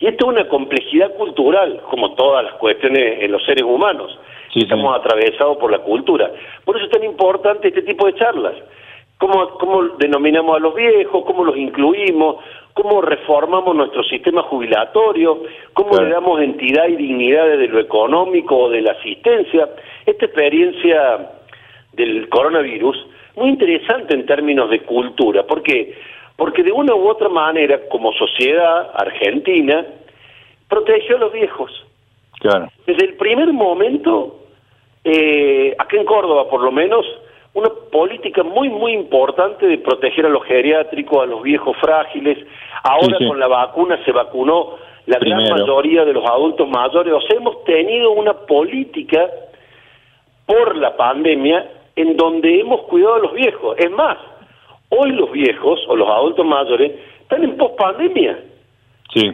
Y 0.00 0.06
esto 0.06 0.26
es 0.26 0.32
una 0.32 0.48
complejidad 0.48 1.14
cultural, 1.14 1.80
como 1.90 2.14
todas 2.14 2.44
las 2.44 2.54
cuestiones 2.54 3.22
en 3.22 3.30
los 3.30 3.44
seres 3.44 3.62
humanos. 3.62 4.18
Estamos 4.54 4.96
atravesados 4.96 5.56
por 5.58 5.70
la 5.70 5.78
cultura. 5.78 6.30
Por 6.64 6.76
eso 6.76 6.86
es 6.86 6.90
tan 6.92 7.04
importante 7.04 7.68
este 7.68 7.82
tipo 7.82 8.06
de 8.06 8.14
charlas. 8.14 8.54
¿Cómo, 9.18 9.48
¿Cómo 9.58 9.82
denominamos 9.98 10.56
a 10.56 10.60
los 10.60 10.74
viejos? 10.74 11.24
¿Cómo 11.24 11.44
los 11.44 11.56
incluimos? 11.56 12.36
Cómo 12.74 13.00
reformamos 13.00 13.74
nuestro 13.74 14.02
sistema 14.02 14.42
jubilatorio, 14.42 15.42
cómo 15.72 15.96
le 15.96 16.10
damos 16.10 16.40
entidad 16.40 16.88
y 16.88 16.96
dignidad 16.96 17.46
desde 17.46 17.68
lo 17.68 17.80
económico 17.80 18.56
o 18.56 18.70
de 18.70 18.82
la 18.82 18.92
asistencia. 18.92 19.68
Esta 20.04 20.26
experiencia 20.26 21.30
del 21.92 22.28
coronavirus, 22.28 22.96
muy 23.36 23.50
interesante 23.50 24.14
en 24.14 24.26
términos 24.26 24.68
de 24.70 24.80
cultura, 24.80 25.44
¿por 25.44 25.62
qué? 25.62 25.94
Porque 26.36 26.64
de 26.64 26.72
una 26.72 26.94
u 26.96 27.08
otra 27.08 27.28
manera, 27.28 27.80
como 27.88 28.12
sociedad 28.12 28.90
argentina, 28.94 29.86
protegió 30.68 31.16
a 31.16 31.20
los 31.20 31.32
viejos. 31.32 31.70
Claro. 32.40 32.68
Desde 32.86 33.06
el 33.06 33.14
primer 33.14 33.52
momento, 33.52 34.40
eh, 35.04 35.76
aquí 35.78 35.96
en 35.96 36.04
Córdoba 36.04 36.48
por 36.50 36.60
lo 36.60 36.72
menos, 36.72 37.06
una 37.54 37.70
política 37.90 38.42
muy, 38.42 38.68
muy 38.68 38.92
importante 38.92 39.66
de 39.66 39.78
proteger 39.78 40.26
a 40.26 40.28
los 40.28 40.44
geriátricos, 40.44 41.22
a 41.22 41.26
los 41.26 41.42
viejos 41.42 41.76
frágiles. 41.78 42.38
Ahora 42.82 43.16
con 43.26 43.38
la 43.38 43.46
vacuna 43.46 44.04
se 44.04 44.12
vacunó 44.12 44.74
la 45.06 45.18
gran 45.18 45.42
mayoría 45.48 46.04
de 46.04 46.12
los 46.12 46.28
adultos 46.28 46.68
mayores. 46.68 47.12
O 47.12 47.20
sea, 47.20 47.36
hemos 47.36 47.62
tenido 47.64 48.10
una 48.10 48.32
política 48.34 49.30
por 50.46 50.76
la 50.76 50.96
pandemia 50.96 51.70
en 51.94 52.16
donde 52.16 52.60
hemos 52.60 52.82
cuidado 52.82 53.14
a 53.14 53.18
los 53.20 53.34
viejos. 53.34 53.76
Es 53.78 53.90
más, 53.92 54.18
hoy 54.88 55.12
los 55.12 55.30
viejos 55.30 55.80
o 55.88 55.94
los 55.94 56.08
adultos 56.08 56.44
mayores 56.44 56.92
están 57.22 57.44
en 57.44 57.56
pospandemia. 57.56 58.38
Sí. 59.12 59.30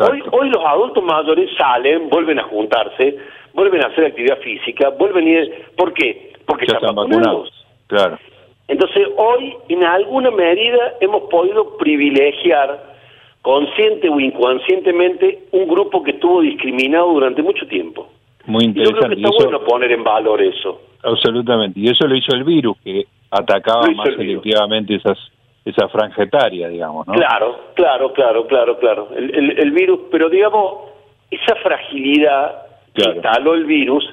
Hoy, 0.00 0.22
hoy 0.32 0.48
los 0.50 0.64
adultos 0.64 1.04
mayores 1.04 1.50
salen, 1.56 2.08
vuelven 2.08 2.38
a 2.38 2.44
juntarse, 2.44 3.16
vuelven 3.52 3.82
a 3.82 3.86
hacer 3.86 4.06
actividad 4.06 4.38
física, 4.38 4.90
vuelven 4.90 5.26
a 5.26 5.30
ir... 5.30 5.64
¿Por 5.76 5.92
qué? 5.94 6.32
Porque 6.46 6.66
ya 6.66 6.74
están 6.74 6.94
vacunados. 6.94 7.52
Claro. 7.86 8.18
Entonces, 8.66 9.06
hoy, 9.16 9.54
en 9.68 9.84
alguna 9.84 10.30
medida, 10.30 10.94
hemos 11.00 11.22
podido 11.30 11.76
privilegiar, 11.76 12.94
consciente 13.42 14.08
o 14.08 14.18
inconscientemente, 14.18 15.40
un 15.52 15.68
grupo 15.68 16.02
que 16.02 16.12
estuvo 16.12 16.40
discriminado 16.40 17.12
durante 17.12 17.42
mucho 17.42 17.66
tiempo. 17.66 18.08
Muy 18.46 18.64
interesante. 18.64 18.98
Y 19.16 19.22
yo 19.22 19.30
creo 19.30 19.30
que 19.30 19.36
está 19.36 19.44
bueno 19.44 19.64
poner 19.64 19.92
en 19.92 20.02
valor 20.02 20.42
eso. 20.42 20.80
Absolutamente. 21.02 21.78
Y 21.78 21.88
eso 21.88 22.06
lo 22.06 22.16
hizo 22.16 22.34
el 22.34 22.44
virus, 22.44 22.76
que 22.82 23.04
atacaba 23.30 23.86
más 23.94 24.08
selectivamente 24.16 24.94
esas 24.94 25.18
esa 25.64 25.88
franja 25.88 26.22
etaria, 26.22 26.68
digamos, 26.68 27.06
¿no? 27.06 27.14
Claro, 27.14 27.56
claro, 27.74 28.12
claro, 28.12 28.46
claro, 28.46 28.78
claro. 28.78 29.08
El, 29.16 29.58
el, 29.58 29.70
virus, 29.72 30.00
pero 30.10 30.28
digamos, 30.28 30.90
esa 31.30 31.54
fragilidad 31.56 32.66
que 32.94 33.10
instaló 33.10 33.54
el 33.54 33.64
virus 33.64 34.04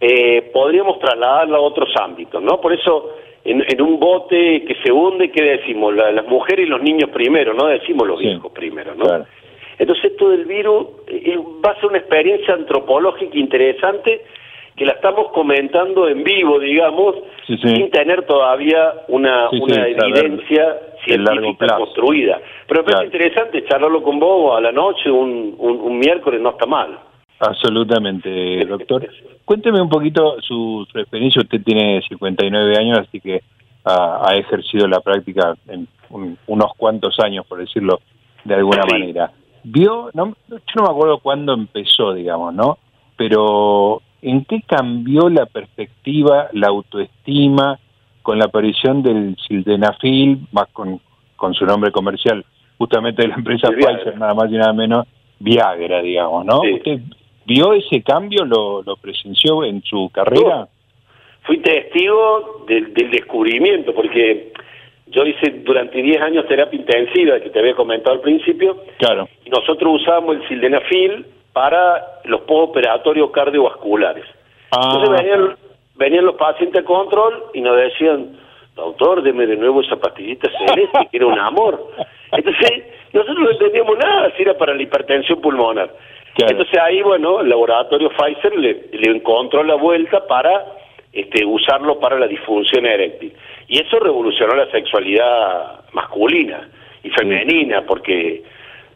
eh, 0.00 0.50
podríamos 0.52 1.00
trasladarla 1.00 1.56
a 1.56 1.60
otros 1.60 1.88
ámbitos, 2.00 2.40
¿no? 2.40 2.60
Por 2.60 2.72
eso, 2.72 3.16
en, 3.44 3.82
un 3.82 3.98
bote 3.98 4.64
que 4.64 4.76
se 4.84 4.92
hunde, 4.92 5.32
¿qué 5.32 5.42
decimos? 5.42 5.94
las 5.94 6.26
mujeres 6.26 6.66
y 6.66 6.68
los 6.68 6.80
niños 6.80 7.10
primero, 7.10 7.52
no 7.52 7.66
decimos 7.66 8.06
los 8.06 8.20
viejos 8.20 8.52
primero, 8.52 8.94
¿no? 8.94 9.26
Entonces 9.78 10.12
esto 10.12 10.30
del 10.30 10.44
virus 10.44 10.86
eh, 11.08 11.36
va 11.64 11.72
a 11.72 11.74
ser 11.76 11.86
una 11.86 11.98
experiencia 11.98 12.54
antropológica 12.54 13.36
interesante 13.36 14.24
que 14.78 14.86
la 14.86 14.92
estamos 14.92 15.32
comentando 15.32 16.08
en 16.08 16.22
vivo, 16.22 16.58
digamos, 16.60 17.16
sin 17.46 17.90
tener 17.90 18.24
todavía 18.26 18.94
una, 19.08 19.50
una 19.50 19.86
evidencia 19.88 20.78
científica 21.04 21.76
construida. 21.76 22.40
Pero 22.66 22.82
me 22.82 22.92
parece 22.92 23.06
interesante 23.06 23.64
charlarlo 23.64 24.02
con 24.02 24.18
vos 24.20 24.56
a 24.56 24.60
la 24.60 24.72
noche, 24.72 25.10
un, 25.10 25.54
un 25.58 25.98
miércoles, 25.98 26.40
no 26.40 26.50
está 26.50 26.66
mal. 26.66 26.98
Absolutamente, 27.40 28.64
doctor. 28.68 29.08
Cuénteme 29.44 29.80
un 29.80 29.88
poquito 29.88 30.40
su, 30.40 30.86
experiencia. 30.94 31.42
Usted 31.42 31.62
tiene 31.62 32.02
59 32.08 32.76
años, 32.76 32.98
así 32.98 33.20
que 33.20 33.42
ha, 33.84 34.34
ejercido 34.36 34.86
la 34.86 35.00
práctica 35.00 35.56
en 35.68 35.88
unos 36.10 36.72
cuantos 36.76 37.18
años, 37.20 37.46
por 37.46 37.58
decirlo 37.58 38.00
de 38.44 38.54
alguna 38.54 38.84
manera. 38.90 39.32
Vio, 39.64 40.10
no, 40.14 40.34
yo 40.48 40.58
no 40.76 40.82
me 40.82 40.90
acuerdo 40.90 41.18
cuándo 41.18 41.54
empezó, 41.54 42.12
digamos, 42.12 42.54
¿no? 42.54 42.78
Pero 43.16 44.02
¿en 44.22 44.44
qué 44.44 44.62
cambió 44.66 45.28
la 45.28 45.46
perspectiva, 45.46 46.48
la 46.52 46.68
autoestima 46.68 47.78
con 48.22 48.38
la 48.38 48.46
aparición 48.46 49.02
del 49.02 49.36
sildenafil, 49.46 50.46
más 50.52 50.68
con, 50.72 51.00
con 51.36 51.54
su 51.54 51.64
nombre 51.64 51.90
comercial, 51.90 52.44
justamente 52.76 53.22
de 53.22 53.28
la 53.28 53.34
empresa 53.36 53.68
Pfizer, 53.70 54.18
nada 54.18 54.34
más 54.34 54.50
y 54.50 54.54
nada 54.54 54.72
menos, 54.72 55.06
Viagra, 55.38 56.02
digamos, 56.02 56.44
¿no? 56.44 56.60
¿Usted 56.60 57.00
¿Vio 57.46 57.72
ese 57.72 58.02
cambio? 58.02 58.44
¿Lo, 58.44 58.82
lo 58.82 58.96
presenció 58.96 59.64
en 59.64 59.82
su 59.82 60.10
carrera? 60.10 60.68
fui 61.48 61.58
testigo 61.60 62.64
del, 62.68 62.92
descubrimiento, 62.92 63.94
porque 63.94 64.52
yo 65.06 65.24
hice 65.24 65.62
durante 65.64 66.00
10 66.00 66.20
años 66.20 66.46
terapia 66.46 66.78
intensiva, 66.78 67.40
que 67.40 67.48
te 67.48 67.58
había 67.58 67.74
comentado 67.74 68.16
al 68.16 68.20
principio. 68.20 68.76
Claro. 68.98 69.26
Y 69.46 69.50
nosotros 69.50 70.02
usamos 70.02 70.36
el 70.36 70.46
sildenafil 70.46 71.24
para 71.58 72.20
los 72.22 72.42
postoperatorios 72.42 73.32
cardiovasculares. 73.32 74.24
Ah. 74.70 74.92
Entonces 74.94 75.56
venían, 75.96 76.24
los 76.24 76.36
pacientes 76.36 76.82
a 76.82 76.84
control 76.84 77.46
y 77.52 77.60
nos 77.60 77.76
decían, 77.76 78.38
doctor, 78.76 79.22
deme 79.22 79.44
de 79.44 79.56
nuevo 79.56 79.80
esa 79.80 79.96
pastillita 79.96 80.48
celeste, 80.56 81.08
que 81.10 81.16
era 81.16 81.26
un 81.26 81.36
amor. 81.36 81.84
Entonces, 82.30 82.84
nosotros 83.12 83.38
no 83.40 83.50
entendíamos 83.50 83.98
nada 83.98 84.30
si 84.36 84.42
era 84.42 84.56
para 84.56 84.72
la 84.72 84.82
hipertensión 84.82 85.40
pulmonar. 85.40 85.90
Entonces 86.36 86.78
ahí, 86.80 87.02
bueno, 87.02 87.40
el 87.40 87.48
laboratorio 87.48 88.10
Pfizer 88.10 88.56
le, 88.56 89.10
encontró 89.10 89.64
la 89.64 89.74
vuelta 89.74 90.24
para 90.28 90.64
este, 91.12 91.44
usarlo 91.44 91.98
para 91.98 92.20
la 92.20 92.28
disfunción 92.28 92.86
eréctil. 92.86 93.32
Y 93.66 93.80
eso 93.80 93.98
revolucionó 93.98 94.54
la 94.54 94.70
sexualidad 94.70 95.80
masculina 95.92 96.68
y 97.02 97.10
femenina, 97.10 97.82
porque 97.84 98.44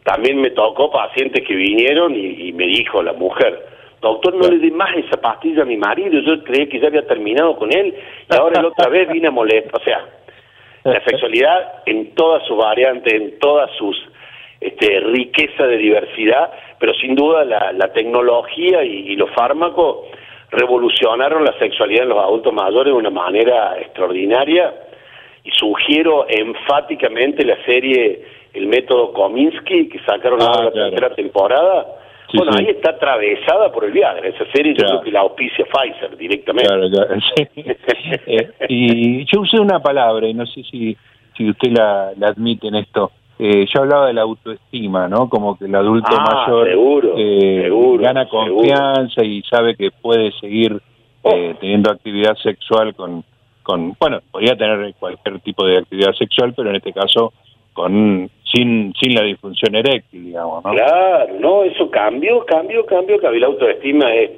también 0.03 0.41
me 0.41 0.51
tocó 0.51 0.91
pacientes 0.91 1.45
que 1.47 1.55
vinieron 1.55 2.13
y, 2.15 2.51
me 2.53 2.65
dijo 2.67 3.01
la 3.01 3.13
mujer, 3.13 3.65
doctor, 4.01 4.35
no 4.35 4.49
le 4.49 4.59
dé 4.59 4.71
más 4.71 4.95
esa 4.97 5.19
pastilla 5.21 5.63
a 5.63 5.65
mi 5.65 5.77
marido, 5.77 6.19
yo 6.19 6.43
creí 6.43 6.67
que 6.67 6.79
ya 6.79 6.87
había 6.87 7.07
terminado 7.07 7.55
con 7.55 7.71
él 7.71 7.95
y 8.29 8.35
ahora 8.35 8.61
la 8.61 8.67
otra 8.67 8.89
vez 8.89 9.09
vine 9.09 9.27
a 9.27 9.31
molestar. 9.31 9.81
O 9.81 9.83
sea, 9.83 10.05
la 10.83 11.03
sexualidad 11.05 11.83
en 11.85 12.13
todas 12.15 12.45
sus 12.47 12.57
variantes, 12.57 13.13
en 13.13 13.39
todas 13.39 13.71
sus 13.77 13.97
este, 14.59 14.99
riqueza 14.99 15.65
de 15.65 15.77
diversidad, 15.77 16.51
pero 16.79 16.93
sin 16.95 17.15
duda 17.15 17.45
la, 17.45 17.93
tecnología 17.93 18.83
y, 18.83 19.15
los 19.15 19.29
fármacos 19.31 20.07
revolucionaron 20.51 21.43
la 21.43 21.57
sexualidad 21.59 22.03
en 22.03 22.09
los 22.09 22.19
adultos 22.19 22.53
mayores 22.53 22.93
de 22.93 22.99
una 22.99 23.09
manera 23.09 23.77
extraordinaria 23.79 24.73
y 25.43 25.51
sugiero 25.51 26.25
enfáticamente 26.29 27.45
la 27.45 27.63
serie 27.65 28.23
El 28.53 28.67
método 28.67 29.13
Kominsky 29.13 29.89
que 29.89 29.99
sacaron 29.99 30.39
ah, 30.41 30.65
la 30.65 30.71
tercera 30.71 31.15
temporada, 31.15 31.87
bueno, 32.33 32.51
ahí 32.57 32.67
está 32.69 32.91
atravesada 32.91 33.71
por 33.71 33.85
el 33.85 33.91
Viagra. 33.91 34.27
Esa 34.27 34.45
serie 34.51 34.73
yo 34.73 34.85
creo 34.85 35.01
que 35.01 35.11
la 35.11 35.21
auspicia 35.21 35.65
Pfizer 35.65 36.17
directamente. 36.17 36.67
Claro, 36.67 36.89
claro. 36.89 37.15
Eh, 38.25 38.49
y 38.69 39.25
yo 39.25 39.41
usé 39.41 39.59
una 39.59 39.79
palabra, 39.79 40.27
y 40.27 40.33
no 40.33 40.45
sé 40.45 40.63
si, 40.63 40.95
si 41.35 41.49
usted 41.49 41.71
la, 41.71 42.13
admite 42.25 42.67
en 42.67 42.75
esto. 42.75 43.11
Eh, 43.39 43.65
yo 43.73 43.81
hablaba 43.81 44.07
de 44.07 44.13
la 44.13 44.21
autoestima, 44.21 45.07
¿no? 45.07 45.29
Como 45.29 45.57
que 45.57 45.65
el 45.65 45.75
adulto 45.75 46.11
ah, 46.11 46.45
mayor 46.47 47.13
eh, 47.17 47.69
gana 47.99 48.27
confianza 48.27 49.23
y 49.23 49.41
sabe 49.43 49.75
que 49.75 49.89
puede 49.91 50.31
seguir 50.39 50.79
oh. 51.23 51.33
teniendo 51.59 51.91
actividad 51.91 52.35
sexual 52.37 52.93
con, 52.95 53.23
con, 53.63 53.93
bueno, 53.99 54.19
podría 54.31 54.55
tener 54.55 54.93
cualquier 54.99 55.39
tipo 55.39 55.65
de 55.65 55.77
actividad 55.77 56.13
sexual, 56.13 56.53
pero 56.55 56.69
en 56.69 56.75
este 56.75 56.93
caso 56.93 57.33
con 57.73 58.29
sin 58.43 58.93
sin 58.93 59.15
la 59.15 59.23
disfunción 59.23 59.75
eréctil, 59.75 60.25
digamos, 60.25 60.63
¿no? 60.63 60.71
Claro, 60.71 61.33
no, 61.39 61.63
eso 61.63 61.89
cambio, 61.89 62.45
cambio, 62.45 62.85
cambio, 62.85 63.19
que 63.19 63.39
la 63.39 63.47
autoestima 63.47 64.13
es 64.13 64.29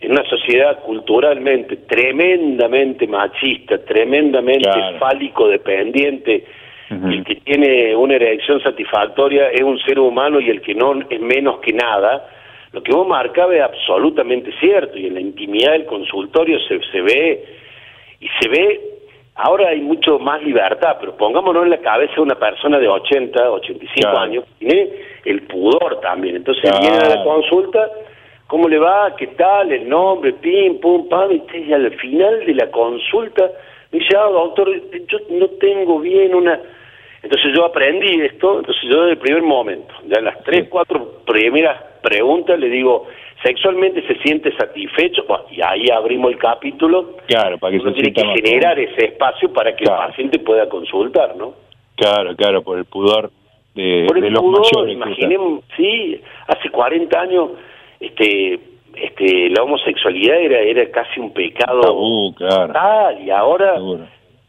en 0.00 0.12
una 0.12 0.24
sociedad 0.24 0.80
culturalmente 0.80 1.76
tremendamente 1.76 3.06
machista, 3.06 3.78
tremendamente 3.84 4.70
fálico 4.98 5.48
dependiente, 5.48 6.44
el 6.90 7.24
que 7.24 7.34
tiene 7.36 7.94
una 7.94 8.14
erección 8.14 8.62
satisfactoria 8.62 9.50
es 9.50 9.62
un 9.62 9.78
ser 9.80 9.98
humano 9.98 10.40
y 10.40 10.48
el 10.48 10.62
que 10.62 10.74
no 10.74 10.94
es 11.10 11.20
menos 11.20 11.58
que 11.60 11.72
nada, 11.72 12.28
lo 12.72 12.82
que 12.82 12.92
vos 12.92 13.06
marcabas 13.06 13.56
es 13.56 13.62
absolutamente 13.62 14.52
cierto 14.58 14.96
y 14.96 15.06
en 15.06 15.14
la 15.14 15.20
intimidad 15.20 15.72
del 15.72 15.84
consultorio 15.84 16.58
se, 16.60 16.80
se 16.90 17.00
ve 17.02 17.57
y 18.20 18.28
se 18.40 18.48
ve 18.48 18.98
Ahora 19.40 19.68
hay 19.68 19.80
mucho 19.80 20.18
más 20.18 20.42
libertad, 20.42 20.96
pero 20.98 21.16
pongámonos 21.16 21.62
en 21.62 21.70
la 21.70 21.78
cabeza 21.78 22.14
de 22.16 22.22
una 22.22 22.34
persona 22.34 22.76
de 22.80 22.88
80, 22.88 23.50
85 23.52 24.18
años, 24.18 24.44
tiene 24.58 24.90
el 25.24 25.42
pudor 25.42 26.00
también. 26.00 26.34
Entonces 26.34 26.68
viene 26.80 26.96
a 26.96 27.08
la 27.08 27.22
consulta, 27.22 27.88
¿cómo 28.48 28.68
le 28.68 28.80
va? 28.80 29.14
¿Qué 29.16 29.28
tal? 29.28 29.70
El 29.70 29.88
nombre, 29.88 30.32
pim, 30.32 30.80
pum, 30.80 31.08
pam, 31.08 31.30
y 31.30 31.72
al 31.72 31.94
final 31.98 32.46
de 32.46 32.54
la 32.54 32.68
consulta 32.72 33.48
me 33.92 34.00
dice, 34.00 34.16
ah, 34.16 34.28
doctor, 34.28 34.68
yo 35.06 35.18
no 35.30 35.46
tengo 35.60 36.00
bien 36.00 36.34
una... 36.34 36.60
Entonces 37.22 37.52
yo 37.54 37.64
aprendí 37.64 38.20
esto, 38.22 38.58
entonces 38.58 38.82
yo 38.90 39.02
desde 39.02 39.12
el 39.12 39.18
primer 39.18 39.42
momento, 39.42 39.94
ya 40.08 40.18
en 40.18 40.24
las 40.24 40.42
tres, 40.42 40.66
cuatro 40.68 41.22
primeras 41.24 41.80
preguntas 42.02 42.58
le 42.58 42.68
digo, 42.68 43.06
sexualmente 43.42 44.06
se 44.06 44.16
siente 44.20 44.54
satisfecho, 44.56 45.24
y 45.50 45.60
ahí 45.62 45.86
abrimos 45.90 46.32
el 46.32 46.38
capítulo. 46.38 47.16
Claro, 47.26 47.58
para 47.58 47.76
que 47.76 47.84
se 47.84 47.92
tiene 47.92 48.12
que 48.12 48.42
generar 48.42 48.78
ese 48.78 49.06
espacio 49.06 49.52
para 49.52 49.74
que 49.76 49.84
el 49.84 49.90
paciente 49.90 50.38
pueda 50.38 50.68
consultar, 50.68 51.36
¿no? 51.36 51.54
Claro, 51.96 52.34
claro, 52.36 52.62
por 52.62 52.78
el 52.78 52.84
pudor 52.84 53.30
de, 53.74 54.04
por 54.06 54.18
el 54.18 54.32
pudor, 54.32 54.88
Imaginemos, 54.88 55.64
sí, 55.76 56.20
hace 56.46 56.70
40 56.70 57.20
años, 57.20 57.50
este 58.00 58.60
este 58.94 59.50
la 59.50 59.62
homosexualidad 59.62 60.40
era 60.40 60.60
era 60.60 60.90
casi 60.90 61.20
un 61.20 61.32
pecado 61.32 62.32
claro. 62.36 63.20
y 63.20 63.30
ahora 63.30 63.76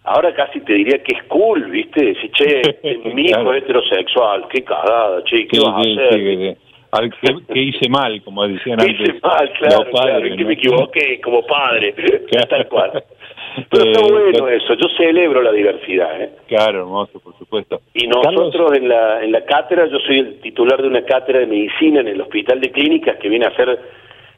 ahora 0.04 0.34
casi 0.34 0.62
te 0.62 0.74
diría 0.74 1.04
que 1.04 1.18
es 1.18 1.24
cool 1.26 1.70
viste 1.70 2.04
decir 2.04 2.32
che 2.32 3.00
mi 3.14 3.26
hijo 3.26 3.54
es 3.54 3.64
heterosexual 3.64 4.48
qué 4.50 4.64
cagada 4.64 5.24
che 5.24 5.48
qué 5.48 5.60
vas 5.60 5.76
a 5.76 5.80
hacer 5.80 6.58
al 6.92 7.12
que, 7.12 7.60
hice 7.60 7.90
mal, 7.90 8.22
como 8.24 8.48
decían 8.48 8.80
antes. 8.80 9.00
Hice 9.00 9.20
mal, 9.22 9.52
claro, 9.54 9.92
padre, 9.92 10.36
que 10.36 10.46
me 10.46 10.54
equivoqué 10.54 11.22
como 11.22 11.46
padre, 11.46 11.94
tal 12.50 12.68
cual. 12.68 13.04
Pero 13.70 13.92
está 13.92 14.00
eh, 14.00 14.12
bueno 14.12 14.48
eso, 14.48 14.74
yo 14.76 14.88
celebro 14.98 15.42
la 15.42 15.52
diversidad. 15.52 16.22
¿eh? 16.22 16.30
Claro, 16.48 16.80
hermoso, 16.80 17.20
por 17.20 17.38
supuesto. 17.38 17.82
Y 17.94 18.08
nosotros 18.08 18.78
en 18.78 18.88
la, 18.88 19.24
en 19.24 19.32
la 19.32 19.44
cátedra, 19.44 19.88
yo 19.88 20.00
soy 20.00 20.20
el 20.20 20.40
titular 20.42 20.82
de 20.82 20.88
una 20.88 21.04
cátedra 21.04 21.40
de 21.40 21.48
medicina 21.48 22.02
en 22.02 22.08
el 22.08 22.22
Hospital 22.22 22.60
de 22.60 22.72
Clínicas, 22.72 23.18
que 23.18 23.30
viene 23.30 23.46
a 23.46 23.56
ser 23.56 23.80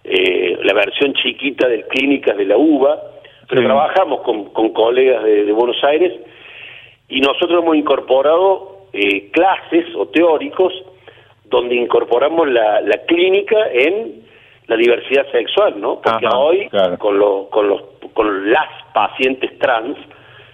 eh, 0.03 0.58
la 0.63 0.74
versión 0.74 1.13
chiquita 1.13 1.67
de 1.67 1.84
clínicas 1.88 2.38
de 2.38 2.46
la 2.46 2.58
UBA, 2.58 3.00
pero 3.48 3.63
trabajamos 3.63 4.22
con, 4.22 4.46
con 4.46 4.70
colegas 4.70 5.24
de, 5.24 5.46
de, 5.46 5.51
Buenos 5.51 5.84
Aires 5.84 6.13
y 7.10 7.20
nosotros 7.20 7.62
hemos 7.62 7.75
incorporado 7.75 8.88
eh, 8.93 9.29
clases 9.31 9.86
o 9.96 10.08
teóricos 10.08 10.74
donde 11.51 11.75
incorporamos 11.75 12.48
la, 12.48 12.81
la 12.81 12.98
clínica 13.05 13.57
en 13.72 14.24
la 14.68 14.77
diversidad 14.77 15.29
sexual, 15.31 15.79
¿no? 15.79 16.01
Porque 16.01 16.25
hoy 16.33 16.70
con, 16.98 17.20
lo, 17.20 17.50
con, 17.50 17.68
los, 17.68 17.81
con 18.14 18.51
las 18.51 18.70
pacientes 18.94 19.59
trans, 19.59 19.98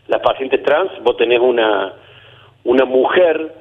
las 0.08 0.22
pacientes 0.22 0.62
trans, 0.64 0.92
vos 1.04 1.16
tenés 1.18 1.40
una, 1.40 1.94
una 2.64 2.86
mujer, 2.86 3.54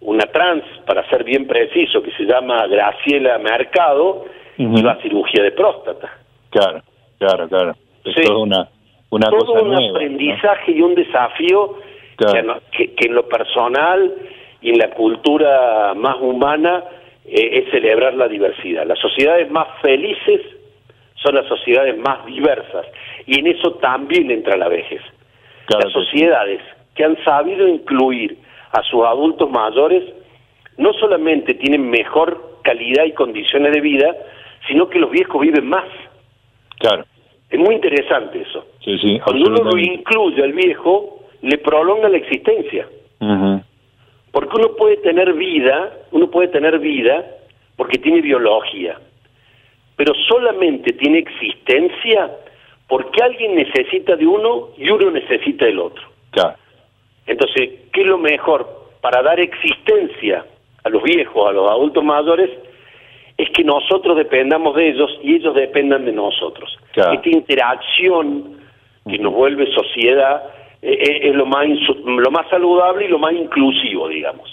una 0.00 0.24
trans, 0.26 0.62
para 0.86 1.06
ser 1.10 1.24
bien 1.24 1.46
preciso, 1.48 2.00
que 2.02 2.12
se 2.12 2.24
llama 2.24 2.66
Graciela 2.68 3.38
Mercado, 3.38 4.26
y 4.56 4.82
va 4.82 4.92
a 4.92 5.02
cirugía 5.02 5.42
de 5.42 5.50
próstata. 5.50 6.08
Claro, 6.50 6.82
claro, 7.18 7.48
claro. 7.48 7.74
Es 8.04 8.30
una, 8.30 8.68
una 9.10 9.28
todo 9.28 9.64
un 9.64 9.74
aprendizaje 9.74 10.70
y 10.70 10.82
un 10.82 10.94
desafío 10.94 11.78
que, 12.70 12.94
que 12.94 13.08
en 13.08 13.14
lo 13.14 13.28
personal 13.28 14.14
y 14.66 14.70
en 14.70 14.78
la 14.78 14.90
cultura 14.90 15.94
más 15.94 16.16
humana 16.20 16.82
eh, 17.24 17.62
es 17.62 17.70
celebrar 17.70 18.14
la 18.14 18.26
diversidad. 18.26 18.84
Las 18.84 18.98
sociedades 18.98 19.48
más 19.48 19.68
felices 19.80 20.40
son 21.22 21.36
las 21.36 21.46
sociedades 21.46 21.96
más 21.98 22.26
diversas 22.26 22.84
y 23.26 23.38
en 23.38 23.46
eso 23.46 23.74
también 23.74 24.28
entra 24.28 24.56
la 24.56 24.66
vejez. 24.66 25.00
las 25.68 25.92
sociedades 25.92 26.60
que 26.96 27.04
han 27.04 27.16
sabido 27.22 27.68
incluir 27.68 28.38
a 28.72 28.82
sus 28.82 29.04
adultos 29.04 29.48
mayores 29.48 30.02
no 30.78 30.92
solamente 30.94 31.54
tienen 31.54 31.88
mejor 31.88 32.58
calidad 32.62 33.04
y 33.04 33.12
condiciones 33.12 33.72
de 33.72 33.80
vida, 33.80 34.16
sino 34.66 34.88
que 34.88 34.98
los 34.98 35.12
viejos 35.12 35.40
viven 35.40 35.68
más. 35.68 35.86
Claro. 36.80 37.04
Es 37.48 37.60
muy 37.60 37.76
interesante 37.76 38.42
eso. 38.42 38.66
Sí, 38.84 38.98
sí, 38.98 39.20
Cuando 39.24 39.48
uno 39.48 39.70
lo 39.70 39.78
incluye 39.78 40.42
al 40.42 40.52
viejo, 40.54 41.20
le 41.42 41.56
prolonga 41.58 42.08
la 42.08 42.16
existencia. 42.16 42.88
Porque 44.36 44.54
uno 44.54 44.76
puede 44.76 44.98
tener 44.98 45.32
vida, 45.32 45.94
uno 46.12 46.30
puede 46.30 46.48
tener 46.48 46.78
vida 46.78 47.24
porque 47.74 47.96
tiene 47.96 48.20
biología, 48.20 49.00
pero 49.96 50.12
solamente 50.28 50.92
tiene 50.92 51.20
existencia 51.20 52.30
porque 52.86 53.22
alguien 53.22 53.54
necesita 53.54 54.14
de 54.14 54.26
uno 54.26 54.68
y 54.76 54.90
uno 54.90 55.10
necesita 55.10 55.64
del 55.64 55.78
otro. 55.78 56.04
Claro. 56.32 56.54
Entonces, 57.26 57.80
¿qué 57.94 58.02
es 58.02 58.06
lo 58.06 58.18
mejor 58.18 58.68
para 59.00 59.22
dar 59.22 59.40
existencia 59.40 60.44
a 60.84 60.90
los 60.90 61.02
viejos, 61.02 61.48
a 61.48 61.52
los 61.52 61.70
adultos 61.70 62.04
mayores? 62.04 62.50
Es 63.38 63.48
que 63.56 63.64
nosotros 63.64 64.18
dependamos 64.18 64.76
de 64.76 64.90
ellos 64.90 65.18
y 65.22 65.36
ellos 65.36 65.54
dependan 65.54 66.04
de 66.04 66.12
nosotros. 66.12 66.76
Esta 66.94 67.30
interacción 67.30 68.60
que 69.08 69.16
nos 69.18 69.32
vuelve 69.32 69.72
sociedad 69.72 70.42
es 70.86 71.34
lo 71.34 71.46
más, 71.46 71.66
lo 72.04 72.30
más 72.30 72.48
saludable 72.48 73.06
y 73.06 73.08
lo 73.08 73.18
más 73.18 73.32
inclusivo, 73.32 74.08
digamos. 74.08 74.48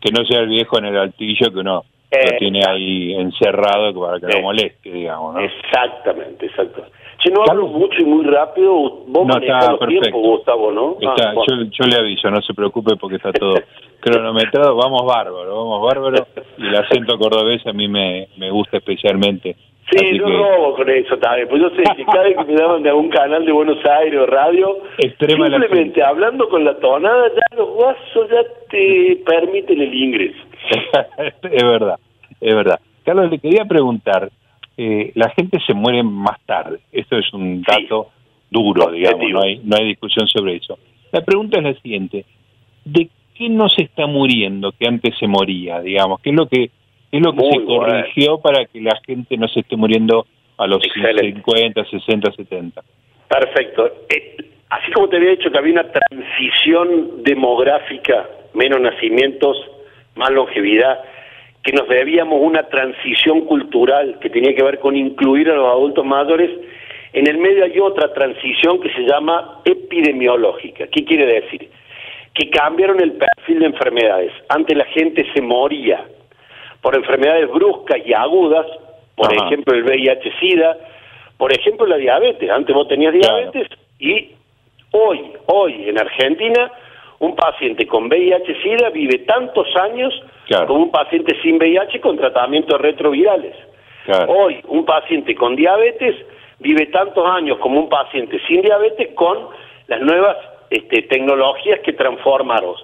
Que 0.00 0.10
no 0.10 0.24
sea 0.24 0.40
el 0.40 0.48
viejo 0.48 0.78
en 0.78 0.86
el 0.86 0.96
altillo 0.96 1.52
que 1.52 1.58
uno 1.60 1.84
lo 2.10 2.38
tiene 2.38 2.60
ahí 2.66 3.14
encerrado 3.14 3.98
para 4.00 4.20
que 4.20 4.36
no 4.36 4.42
moleste, 4.42 4.90
digamos, 4.90 5.34
¿no? 5.34 5.40
Exactamente, 5.40 6.46
exacto. 6.46 6.84
Si 7.22 7.30
no 7.30 7.42
hablo 7.48 7.66
mucho 7.68 8.00
y 8.00 8.04
muy 8.04 8.24
rápido, 8.24 8.72
vos 9.06 9.26
no, 9.26 9.38
está 9.38 9.70
los 9.70 9.80
perfecto. 9.80 10.18
Gustavo, 10.18 10.70
¿no? 10.70 10.96
Ah, 11.06 11.32
yo, 11.48 11.56
yo, 11.70 11.84
le 11.88 11.96
aviso, 11.96 12.30
no 12.30 12.40
se 12.42 12.54
preocupe 12.54 12.96
porque 12.96 13.16
está 13.16 13.32
todo 13.32 13.54
cronometrado, 14.00 14.76
vamos 14.76 15.02
bárbaro, 15.06 15.56
vamos 15.56 15.82
bárbaro, 15.82 16.26
y 16.58 16.66
el 16.66 16.76
acento 16.76 17.18
cordobés 17.18 17.66
a 17.66 17.72
mí 17.72 17.88
me, 17.88 18.28
me 18.36 18.50
gusta 18.50 18.76
especialmente. 18.76 19.56
Sí, 19.90 20.18
yo 20.18 20.26
robo 20.26 20.74
con 20.74 20.90
eso 20.90 21.16
también, 21.18 21.48
pues 21.48 21.62
yo 21.62 21.70
sé 21.70 21.84
que 21.96 22.04
cada 22.04 22.24
vez 22.24 22.36
que 22.36 22.44
me 22.44 22.54
daban 22.54 22.82
de 22.82 22.88
algún 22.88 23.08
canal 23.08 23.46
de 23.46 23.52
Buenos 23.52 23.78
Aires 23.84 24.20
o 24.20 24.26
radio, 24.26 24.78
simplemente 24.98 26.02
hablando 26.02 26.48
con 26.48 26.64
la 26.64 26.76
tonada, 26.78 27.28
ya 27.28 27.56
los 27.56 27.70
guasos 27.70 28.28
ya 28.28 28.42
te 28.68 29.22
permiten 29.24 29.80
el 29.80 29.94
ingreso. 29.94 30.38
es 31.42 31.62
verdad, 31.62 32.00
es 32.40 32.54
verdad. 32.54 32.80
Carlos, 33.04 33.30
le 33.30 33.38
quería 33.38 33.64
preguntar, 33.64 34.28
eh, 34.76 35.12
la 35.14 35.30
gente 35.30 35.60
se 35.64 35.72
muere 35.72 36.02
más 36.02 36.40
tarde, 36.44 36.80
esto 36.90 37.16
es 37.16 37.32
un 37.32 37.62
dato 37.62 38.08
duro, 38.50 38.90
digamos, 38.90 39.30
no 39.30 39.40
hay, 39.42 39.60
no 39.62 39.76
hay 39.76 39.86
discusión 39.86 40.26
sobre 40.26 40.56
eso. 40.56 40.78
La 41.12 41.20
pregunta 41.20 41.58
es 41.58 41.64
la 41.64 41.74
siguiente, 41.74 42.24
¿de 42.84 43.08
qué 43.34 43.48
no 43.48 43.68
se 43.68 43.84
está 43.84 44.08
muriendo 44.08 44.72
que 44.72 44.88
antes 44.88 45.16
se 45.16 45.28
moría, 45.28 45.80
digamos? 45.80 46.20
¿Qué 46.20 46.30
es 46.30 46.36
lo 46.36 46.48
que 46.48 46.70
es 47.12 47.20
lo 47.22 47.32
que 47.32 47.50
se 47.50 47.64
corrigió 47.64 48.38
para 48.38 48.64
que 48.66 48.80
la 48.80 48.98
gente 49.06 49.36
no 49.36 49.48
se 49.48 49.60
esté 49.60 49.76
muriendo 49.76 50.26
a 50.58 50.66
los 50.66 50.82
50, 50.82 51.84
60, 51.84 52.32
70. 52.32 52.82
Perfecto. 53.28 53.86
Eh, 54.08 54.36
así 54.70 54.92
como 54.92 55.08
te 55.08 55.16
había 55.16 55.30
dicho 55.30 55.50
que 55.50 55.58
había 55.58 55.72
una 55.72 55.90
transición 55.90 57.22
demográfica, 57.22 58.28
menos 58.54 58.80
nacimientos, 58.80 59.56
más 60.14 60.30
longevidad, 60.30 61.00
que 61.62 61.72
nos 61.72 61.88
debíamos 61.88 62.40
una 62.40 62.62
transición 62.68 63.42
cultural 63.42 64.18
que 64.20 64.30
tenía 64.30 64.54
que 64.54 64.62
ver 64.62 64.78
con 64.78 64.96
incluir 64.96 65.50
a 65.50 65.56
los 65.56 65.66
adultos 65.66 66.04
mayores, 66.04 66.50
en 67.12 67.26
el 67.28 67.38
medio 67.38 67.64
hay 67.64 67.78
otra 67.80 68.12
transición 68.12 68.80
que 68.80 68.92
se 68.92 69.02
llama 69.02 69.60
epidemiológica. 69.64 70.86
¿Qué 70.88 71.04
quiere 71.04 71.26
decir? 71.26 71.68
Que 72.34 72.50
cambiaron 72.50 73.00
el 73.00 73.12
perfil 73.12 73.60
de 73.60 73.66
enfermedades. 73.66 74.32
Antes 74.48 74.76
la 74.76 74.84
gente 74.86 75.26
se 75.34 75.40
moría 75.40 76.04
por 76.86 76.94
enfermedades 76.94 77.50
bruscas 77.50 77.98
y 78.06 78.14
agudas, 78.14 78.64
por 79.16 79.32
ejemplo 79.34 79.74
el 79.74 79.82
VIH-Sida, 79.82 80.76
por 81.36 81.50
ejemplo 81.52 81.84
la 81.84 81.96
diabetes. 81.96 82.48
Antes 82.48 82.72
vos 82.72 82.86
tenías 82.86 83.12
diabetes 83.12 83.66
y 83.98 84.30
hoy, 84.92 85.32
hoy 85.46 85.88
en 85.88 85.98
Argentina, 85.98 86.70
un 87.18 87.34
paciente 87.34 87.88
con 87.88 88.08
VIH-Sida 88.08 88.90
vive 88.90 89.18
tantos 89.26 89.66
años 89.74 90.14
como 90.68 90.84
un 90.84 90.92
paciente 90.92 91.36
sin 91.42 91.56
VIH 91.56 92.00
con 92.00 92.18
tratamientos 92.18 92.80
retrovirales. 92.80 93.56
Hoy, 94.28 94.60
un 94.68 94.84
paciente 94.84 95.34
con 95.34 95.56
diabetes 95.56 96.14
vive 96.60 96.86
tantos 96.86 97.26
años 97.26 97.58
como 97.58 97.80
un 97.80 97.88
paciente 97.88 98.38
sin 98.46 98.62
diabetes 98.62 99.12
con 99.16 99.48
las 99.88 100.00
nuevas 100.02 100.36
este, 100.70 101.02
tecnologías 101.02 101.80
que 101.80 101.94
transformaron. 101.94 102.76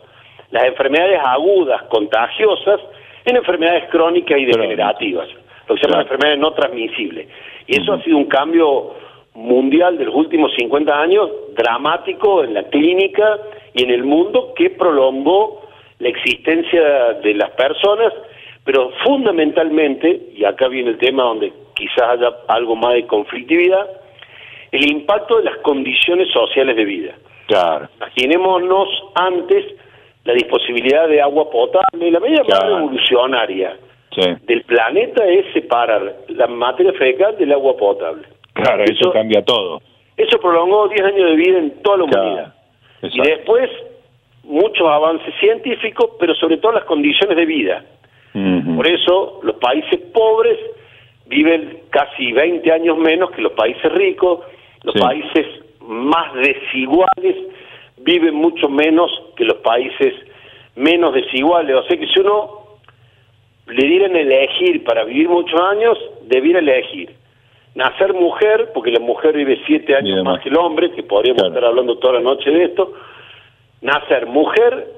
Las 0.50 0.64
enfermedades 0.64 1.20
agudas, 1.24 1.84
contagiosas, 1.84 2.80
en 3.24 3.37
enfermedades 3.37 3.88
crónicas 3.90 4.38
y 4.38 4.44
degenerativas, 4.44 5.28
lo 5.68 5.74
que 5.74 5.80
se 5.80 5.87
llaman 5.87 6.02
enfermedades 6.02 6.40
no 6.40 6.52
transmisibles. 6.52 7.28
Y 7.66 7.80
eso 7.80 7.94
ha 7.94 8.02
sido 8.02 8.16
un 8.16 8.26
cambio 8.26 8.94
mundial 9.35 9.96
de 9.98 10.04
los 10.06 10.14
últimos 10.14 10.52
50 10.54 11.00
años 11.00 11.30
dramático 11.56 12.44
en 12.44 12.54
la 12.54 12.64
clínica 12.64 13.38
y 13.74 13.85
en 13.85 13.90
el 13.90 14.04
mundo 14.04 14.52
que 14.56 14.70
prolongó 14.70 15.62
la 15.98 16.08
existencia 16.08 17.14
de 17.22 17.35
las 17.35 17.50
personas, 17.50 18.12
pero 18.64 18.90
fundamentalmente, 19.04 20.30
y 20.35 20.44
acá 20.44 20.68
viene 20.68 20.90
el 20.90 20.98
tema 20.98 21.22
donde 21.22 21.52
quizás 21.74 22.02
haya 22.11 22.30
algo 22.48 22.76
más 22.76 22.94
de 22.94 23.06
conflictividad, 23.06 23.88
el 24.72 24.90
impacto 24.90 25.38
de 25.38 25.44
las 25.44 25.56
condiciones 25.58 26.28
sociales 26.32 26.76
de 26.76 26.85
vida. 26.85 27.14
Claro. 27.46 27.88
Imaginémonos 27.96 28.88
antes 29.14 29.64
la 30.24 30.35
disponibilidad 30.35 31.08
de 31.08 31.20
agua 31.20 31.50
potable, 31.50 32.11
la 32.11 32.20
medida 32.20 32.44
más 32.44 32.62
revolucionaria 32.64 33.76
del 34.46 34.62
planeta 34.64 35.26
es 35.26 35.52
separar 35.52 36.14
la 36.28 36.46
materia 36.46 36.92
fecal 36.92 37.37
del 37.38 37.52
agua 37.52 37.76
potable. 37.76 38.26
Claro, 38.52 38.85
eso, 38.85 39.11
cambia 39.12 39.42
todo. 39.42 39.80
Eso 40.16 40.38
prolongó 40.38 40.88
10 40.88 41.02
años 41.02 41.30
de 41.30 41.37
vida 41.37 41.58
en 41.58 41.82
toda 41.82 41.98
la 41.98 42.04
humanidad. 42.04 42.54
Y 43.02 43.20
después, 43.20 43.70
muchos 44.44 44.87
avances 44.87 45.35
científicos, 45.40 46.11
pero 46.20 46.35
sobre 46.35 46.58
todo 46.58 46.72
las 46.72 46.85
condiciones 46.85 47.37
de 47.37 47.46
vida. 47.46 47.85
Por 48.76 48.87
eso, 48.87 49.40
los 49.42 49.56
países 49.56 49.98
pobres 50.12 50.58
viven 51.26 51.80
casi 51.90 52.32
20 52.32 52.70
años 52.70 52.98
menos 52.98 53.30
que 53.30 53.42
los 53.42 53.52
países 53.52 53.90
ricos, 53.92 54.40
los 54.82 54.94
países 54.94 55.46
más 55.80 56.32
desiguales 56.35 57.37
viven 58.04 58.34
mucho 58.34 58.68
menos 58.68 59.10
que 59.36 59.44
los 59.44 59.58
países 59.58 60.14
menos 60.74 61.14
desiguales. 61.14 61.76
O 61.76 61.82
sea 61.84 61.96
que 61.96 62.06
si 62.06 62.20
uno 62.20 62.62
le 63.66 63.86
dieran 63.86 64.16
elegir 64.16 64.84
para 64.84 65.04
vivir 65.04 65.28
muchos 65.28 65.60
años, 65.60 65.98
debiera 66.22 66.58
elegir 66.58 67.22
nacer 67.74 68.12
mujer, 68.14 68.70
porque 68.74 68.90
la 68.90 69.00
mujer 69.00 69.34
vive 69.34 69.60
siete 69.66 69.96
años 69.96 70.22
más 70.24 70.40
que 70.42 70.48
el 70.48 70.56
hombre, 70.56 70.90
que 70.92 71.02
podríamos 71.02 71.42
estar 71.42 71.64
hablando 71.64 71.96
toda 71.98 72.14
la 72.14 72.20
noche 72.20 72.50
de 72.50 72.64
esto, 72.64 72.92
nacer 73.80 74.26
mujer 74.26 74.88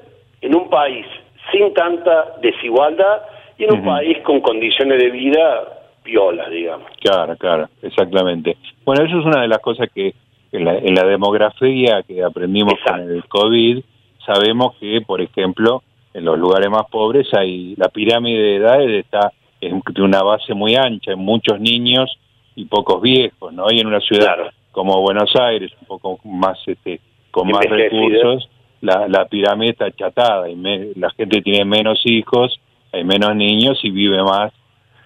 en 0.41 0.55
un 0.55 0.69
país 0.69 1.05
sin 1.51 1.73
tanta 1.73 2.35
desigualdad 2.41 3.21
y 3.57 3.63
en 3.63 3.73
un 3.73 3.85
país 3.85 4.17
con 4.23 4.41
condiciones 4.41 5.01
de 5.01 5.09
vida 5.09 5.63
viola, 6.03 6.49
digamos. 6.49 6.87
Claro, 6.99 7.35
claro, 7.37 7.69
exactamente. 7.81 8.57
Bueno, 8.83 9.05
eso 9.05 9.19
es 9.19 9.25
una 9.25 9.41
de 9.41 9.47
las 9.47 9.59
cosas 9.59 9.89
que 9.93 10.13
en 10.55 10.65
la, 10.65 10.77
en 10.77 10.95
la 10.95 11.05
demografía 11.05 12.03
que 12.03 12.23
aprendimos 12.23 12.75
con 12.85 13.01
el 13.01 13.23
COVID, 13.25 13.83
sabemos 14.25 14.75
que, 14.79 15.01
por 15.01 15.21
ejemplo, 15.21 15.83
en 16.13 16.25
los 16.25 16.39
lugares 16.39 16.69
más 16.69 16.85
pobres 16.89 17.27
hay 17.33 17.75
la 17.75 17.89
pirámide 17.89 18.41
de 18.41 18.55
edades 18.55 19.05
está 19.05 19.31
en, 19.61 19.81
de 19.93 20.01
una 20.01 20.21
base 20.21 20.53
muy 20.53 20.75
ancha, 20.75 21.11
en 21.11 21.19
muchos 21.19 21.59
niños 21.59 22.17
y 22.55 22.65
pocos 22.65 23.01
viejos, 23.01 23.53
¿no? 23.53 23.65
Y 23.69 23.79
en 23.79 23.87
una 23.87 23.99
ciudad 23.99 24.51
como 24.71 25.01
Buenos 25.01 25.33
Aires, 25.35 25.71
un 25.81 25.87
poco 25.87 26.19
más 26.25 26.57
este 26.65 26.99
con 27.31 27.49
más 27.49 27.65
recursos, 27.65 28.49
la, 28.81 29.07
la 29.09 29.25
pirámide 29.25 29.71
está 29.71 29.85
achatada 29.85 30.49
y 30.49 30.55
la 30.95 31.09
gente 31.11 31.41
tiene 31.41 31.65
menos 31.65 31.99
hijos, 32.05 32.59
hay 32.93 33.03
menos 33.03 33.35
niños 33.35 33.77
y 33.83 33.89
vive 33.89 34.23
más, 34.23 34.53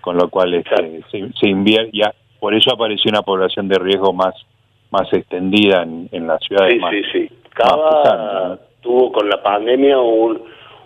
con 0.01 0.15
lo 0.15 0.29
cual 0.29 0.53
este, 0.53 1.01
se, 1.11 1.31
se 1.39 1.47
invierte, 1.47 1.97
ya 1.97 2.13
por 2.39 2.53
eso 2.53 2.71
apareció 2.71 3.09
una 3.09 3.23
población 3.23 3.67
de 3.67 3.79
riesgo 3.79 4.13
más 4.13 4.35
más 4.91 5.11
extendida 5.13 5.83
en, 5.83 6.09
en 6.11 6.27
las 6.27 6.41
ciudades 6.43 6.73
sí, 6.73 7.01
Sí, 7.11 7.27
sí, 7.27 7.35
Cada 7.53 8.59
tuvo 8.81 9.11
con 9.11 9.29
la 9.29 9.41
pandemia 9.43 9.99
un, 9.99 10.41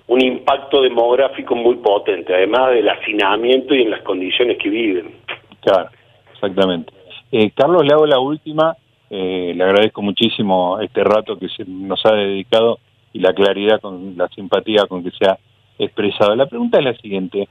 un 0.07 0.21
impacto 0.21 0.81
demográfico 0.81 1.55
muy 1.55 1.75
potente, 1.75 2.33
además 2.33 2.71
del 2.71 2.89
hacinamiento 2.89 3.73
y 3.75 3.83
en 3.83 3.91
las 3.91 4.01
condiciones 4.01 4.57
que 4.57 4.69
viven. 4.69 5.15
Claro, 5.61 5.89
exactamente. 6.33 6.91
Eh, 7.31 7.51
Carlos, 7.55 7.83
le 7.83 7.93
hago 7.93 8.05
la 8.05 8.19
última. 8.19 8.75
Eh, 9.09 9.53
le 9.55 9.63
agradezco 9.63 10.01
muchísimo 10.01 10.79
este 10.79 11.03
rato 11.03 11.37
que 11.37 11.47
se 11.49 11.65
nos 11.65 12.03
ha 12.05 12.15
dedicado 12.15 12.79
y 13.13 13.19
la 13.19 13.33
claridad, 13.33 13.79
con 13.79 14.17
la 14.17 14.27
simpatía 14.29 14.85
con 14.87 15.03
que 15.03 15.11
se 15.11 15.25
ha 15.25 15.37
expresado. 15.77 16.35
La 16.35 16.47
pregunta 16.47 16.79
es 16.79 16.85
la 16.85 16.95
siguiente. 16.95 17.47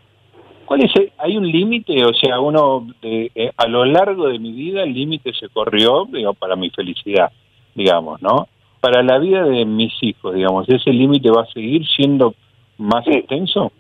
¿Cuál 0.73 0.85
es 0.85 1.13
¿Hay 1.19 1.37
un 1.37 1.47
límite? 1.47 2.03
O 2.03 2.15
sea, 2.15 2.41
uno, 2.41 2.87
de, 3.03 3.31
eh, 3.35 3.53
a 3.59 3.69
lo 3.69 3.85
largo 3.85 4.29
de 4.29 4.39
mi 4.39 4.53
vida, 4.53 4.83
el 4.85 4.95
límite 4.95 5.35
se 5.35 5.51
corrió, 5.51 6.07
digo, 6.11 6.33
para 6.33 6.57
mi 6.57 6.71
felicidad, 6.71 7.31
digamos, 7.75 8.23
¿no? 8.23 8.49
Para 8.81 9.03
la 9.03 9.19
vida 9.19 9.45
de 9.45 9.67
mis 9.67 9.93
hijos, 10.03 10.35
digamos, 10.35 10.67
¿ese 10.71 10.91
límite 10.91 11.29
va 11.31 11.43
a 11.43 11.53
seguir 11.53 11.87
siendo 11.87 12.35
más 12.79 13.07
extenso? 13.07 13.71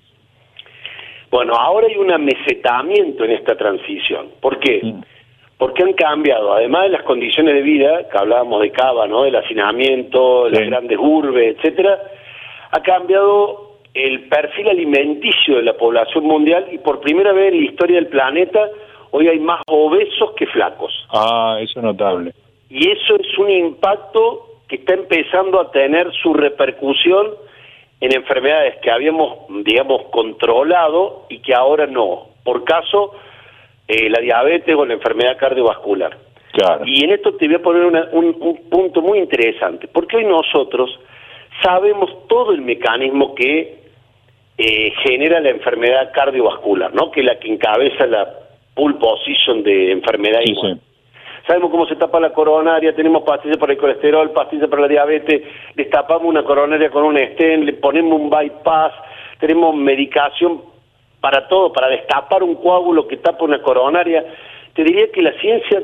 Bueno, 1.30 1.54
ahora 1.54 1.86
hay 1.86 1.96
un 1.96 2.12
amesetamiento 2.12 3.24
en 3.24 3.30
esta 3.30 3.56
transición. 3.56 4.26
¿Por 4.42 4.58
qué? 4.58 4.94
Porque 5.56 5.84
han 5.84 5.94
cambiado, 5.94 6.52
además 6.52 6.82
de 6.82 6.90
las 6.90 7.04
condiciones 7.04 7.54
de 7.54 7.62
vida, 7.62 8.06
que 8.10 8.18
hablábamos 8.18 8.60
de 8.60 8.70
Cava, 8.70 9.06
¿no? 9.06 9.22
Del 9.22 9.36
hacinamiento, 9.36 10.50
las 10.50 10.66
grandes 10.66 10.98
urbes, 11.00 11.56
etcétera, 11.56 11.98
ha 12.70 12.82
cambiado 12.82 13.71
el 13.94 14.28
perfil 14.28 14.68
alimenticio 14.68 15.56
de 15.56 15.62
la 15.62 15.74
población 15.74 16.24
mundial 16.24 16.66
y 16.72 16.78
por 16.78 17.00
primera 17.00 17.32
vez 17.32 17.52
en 17.52 17.60
la 17.60 17.70
historia 17.70 17.96
del 17.96 18.08
planeta 18.08 18.70
hoy 19.10 19.28
hay 19.28 19.38
más 19.38 19.62
obesos 19.66 20.32
que 20.36 20.46
flacos. 20.46 20.92
Ah, 21.10 21.58
eso 21.60 21.78
es 21.78 21.84
notable. 21.84 22.32
Y 22.70 22.90
eso 22.90 23.16
es 23.16 23.38
un 23.38 23.50
impacto 23.50 24.60
que 24.66 24.76
está 24.76 24.94
empezando 24.94 25.60
a 25.60 25.70
tener 25.70 26.10
su 26.22 26.32
repercusión 26.32 27.32
en 28.00 28.16
enfermedades 28.16 28.76
que 28.82 28.90
habíamos, 28.90 29.46
digamos, 29.64 30.04
controlado 30.10 31.26
y 31.28 31.40
que 31.40 31.54
ahora 31.54 31.86
no. 31.86 32.28
Por 32.42 32.64
caso, 32.64 33.14
eh, 33.86 34.08
la 34.08 34.20
diabetes 34.20 34.74
o 34.74 34.86
la 34.86 34.94
enfermedad 34.94 35.36
cardiovascular. 35.36 36.16
Claro. 36.52 36.84
Y 36.86 37.04
en 37.04 37.12
esto 37.12 37.34
te 37.34 37.46
voy 37.46 37.56
a 37.56 37.62
poner 37.62 37.84
un, 38.12 38.36
un 38.40 38.70
punto 38.70 39.02
muy 39.02 39.18
interesante, 39.18 39.88
porque 39.88 40.16
hoy 40.16 40.24
nosotros 40.24 40.98
sabemos 41.62 42.10
todo 42.28 42.52
el 42.52 42.62
mecanismo 42.62 43.34
que 43.34 43.81
eh, 44.58 44.92
genera 45.02 45.40
la 45.40 45.50
enfermedad 45.50 46.12
cardiovascular, 46.12 46.94
¿no? 46.94 47.10
Que 47.10 47.20
es 47.20 47.26
la 47.26 47.38
que 47.38 47.52
encabeza 47.52 48.06
la 48.06 48.28
pole 48.74 48.94
position 48.94 49.62
de 49.62 49.92
enfermedad 49.92 50.40
Sabemos 51.46 51.70
cómo 51.70 51.86
se 51.86 51.96
tapa 51.96 52.20
la 52.20 52.32
coronaria, 52.32 52.94
tenemos 52.94 53.24
pastillas 53.24 53.58
para 53.58 53.72
el 53.72 53.78
colesterol, 53.78 54.30
pastillas 54.30 54.68
para 54.68 54.82
la 54.82 54.88
diabetes, 54.88 55.42
destapamos 55.74 56.28
una 56.28 56.44
coronaria 56.44 56.88
con 56.90 57.02
un 57.02 57.18
stent, 57.18 57.64
le 57.64 57.72
ponemos 57.72 58.20
un 58.20 58.30
bypass, 58.30 58.92
tenemos 59.40 59.74
medicación 59.74 60.62
para 61.20 61.48
todo, 61.48 61.72
para 61.72 61.88
destapar 61.88 62.44
un 62.44 62.54
coágulo 62.54 63.08
que 63.08 63.16
tapa 63.16 63.44
una 63.44 63.60
coronaria. 63.60 64.24
Te 64.74 64.84
diría 64.84 65.10
que 65.10 65.22
la 65.22 65.32
ciencia 65.40 65.82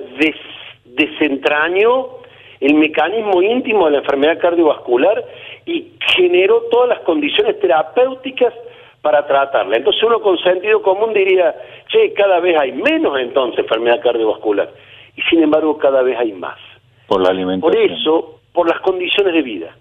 desentrañó 0.84 2.18
el 2.60 2.74
mecanismo 2.74 3.42
íntimo 3.42 3.86
de 3.86 3.92
la 3.92 3.98
enfermedad 3.98 4.38
cardiovascular 4.38 5.24
y 5.68 5.92
generó 6.16 6.62
todas 6.70 6.88
las 6.88 7.00
condiciones 7.00 7.60
terapéuticas 7.60 8.54
para 9.02 9.26
tratarla. 9.26 9.76
Entonces 9.76 10.02
uno 10.02 10.20
con 10.20 10.38
sentido 10.38 10.80
común 10.82 11.12
diría, 11.12 11.54
che, 11.88 12.12
cada 12.14 12.40
vez 12.40 12.58
hay 12.58 12.72
menos 12.72 13.18
entonces 13.20 13.60
enfermedad 13.60 14.00
cardiovascular. 14.02 14.70
Y 15.14 15.22
sin 15.22 15.42
embargo 15.42 15.76
cada 15.76 16.02
vez 16.02 16.18
hay 16.18 16.32
más. 16.32 16.58
Por 17.06 17.22
la 17.22 17.30
alimentación. 17.30 17.60
Por 17.60 17.76
eso, 17.76 18.40
por 18.52 18.66
las 18.66 18.80
condiciones 18.80 19.34
de 19.34 19.42
vida. 19.42 19.76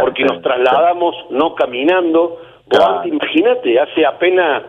Porque 0.00 0.24
nos 0.24 0.42
trasladamos 0.42 1.14
no 1.30 1.54
caminando. 1.54 2.40
imagínate, 3.04 3.78
hace 3.78 4.04
apenas 4.04 4.64